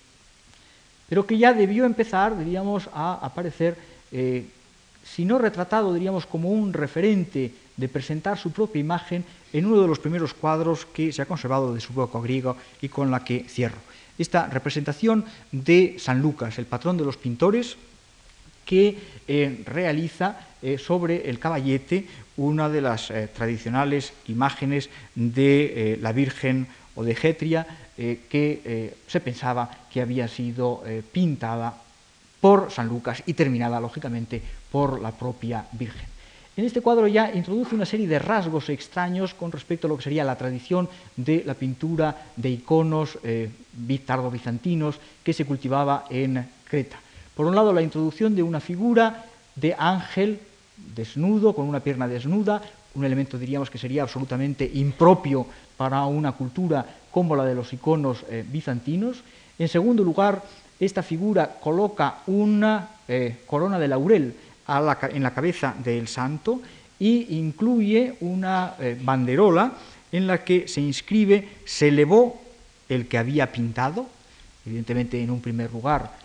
[1.08, 3.76] Pero que ya debió empezar, diríamos, a aparecer,
[4.12, 4.46] eh,
[5.02, 9.88] si no retratado, diríamos, como un referente de presentar su propia imagen en uno de
[9.88, 13.44] los primeros cuadros que se ha conservado de su época griego y con la que
[13.48, 13.78] cierro.
[14.18, 17.76] Esta representación de San Lucas, el patrón de los pintores,
[18.64, 18.96] que
[19.26, 22.06] eh, realiza eh, sobre el caballete
[22.36, 27.66] una de las eh, tradicionales imágenes de la Virgen o de Getria
[28.00, 30.82] que se pensaba que había sido
[31.12, 31.74] pintada
[32.40, 34.40] por San Lucas y terminada, lógicamente,
[34.72, 36.08] por la propia Virgen.
[36.56, 40.02] En este cuadro ya introduce una serie de rasgos extraños con respecto a lo que
[40.02, 43.50] sería la tradición de la pintura de iconos eh,
[44.04, 46.98] tardo-bizantinos que se cultivaba en Creta.
[47.34, 49.24] Por un lado, la introducción de una figura
[49.54, 50.40] de ángel
[50.94, 52.62] desnudo, con una pierna desnuda,
[52.94, 55.46] un elemento diríamos que sería absolutamente impropio
[55.76, 59.22] para una cultura como la de los iconos eh, bizantinos.
[59.58, 60.42] En segundo lugar,
[60.78, 64.34] esta figura coloca una eh, corona de laurel
[64.68, 66.60] en la cabeza del santo
[66.98, 69.72] y incluye una eh, banderola
[70.12, 72.40] en la que se inscribe se elevó
[72.88, 74.06] el que había pintado,
[74.66, 76.18] evidentemente en un primer lugar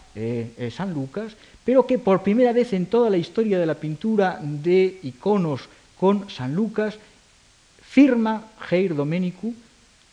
[0.72, 5.00] San Lucas, pero que por primera vez en toda la historia de la pintura de
[5.04, 5.68] iconos
[6.00, 6.96] con San Lucas
[7.82, 9.54] firma Geir Domenicu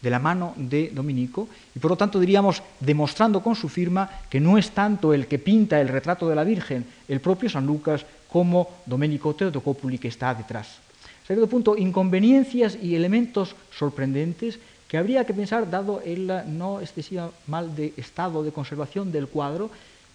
[0.01, 1.47] de la mano de Dominico,
[1.77, 5.39] y por lo tanto diríamos, demostrando con su firma que no es tanto el que
[5.39, 10.35] pinta el retrato de la Virgen, el propio San Lucas, como Domenico Teotocopuli que está
[10.35, 10.79] detrás.
[11.27, 14.59] Segundo punto, inconveniencias y elementos sorprendentes
[14.89, 19.71] que habría que pensar, dado el no excesivo mal de estado de conservación del cuadro,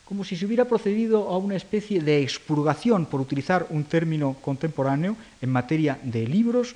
[0.08, 5.18] como si se hubiera procedido a una especie de expurgación, por utilizar un término contemporáneo,
[5.42, 6.76] en materia de libros,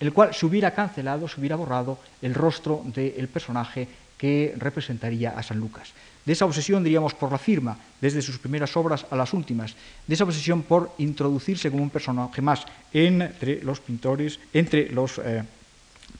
[0.00, 3.86] el cual se hubiera cancelado, se hubiera borrado el rostro del personaje
[4.18, 5.92] que representaría a San Lucas.
[6.24, 9.74] De esa obsesión, diríamos, por la firma, desde sus primeras obras a las últimas,
[10.06, 15.42] de esa obsesión por introducirse como un personaje más entre los pintores, entre los eh,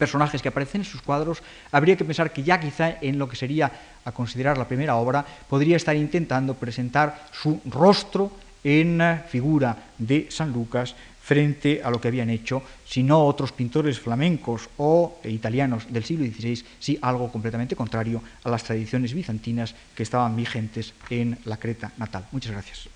[0.03, 3.39] personajes que aparecen en sus cuadros, habría que pensar que ya quizá en lo que
[3.39, 3.71] sería
[4.05, 8.33] a considerar la primera obra, podría estar intentando presentar su rostro
[8.65, 8.99] en
[9.31, 14.69] figura de San Lucas, frente a lo que habían hecho, si no otros pintores flamencos
[14.77, 20.35] o italianos del siglo XVI, sí algo completamente contrario a las tradiciones bizantinas que estaban
[20.35, 22.27] vigentes en la Creta natal.
[22.33, 22.89] Muchas gracias.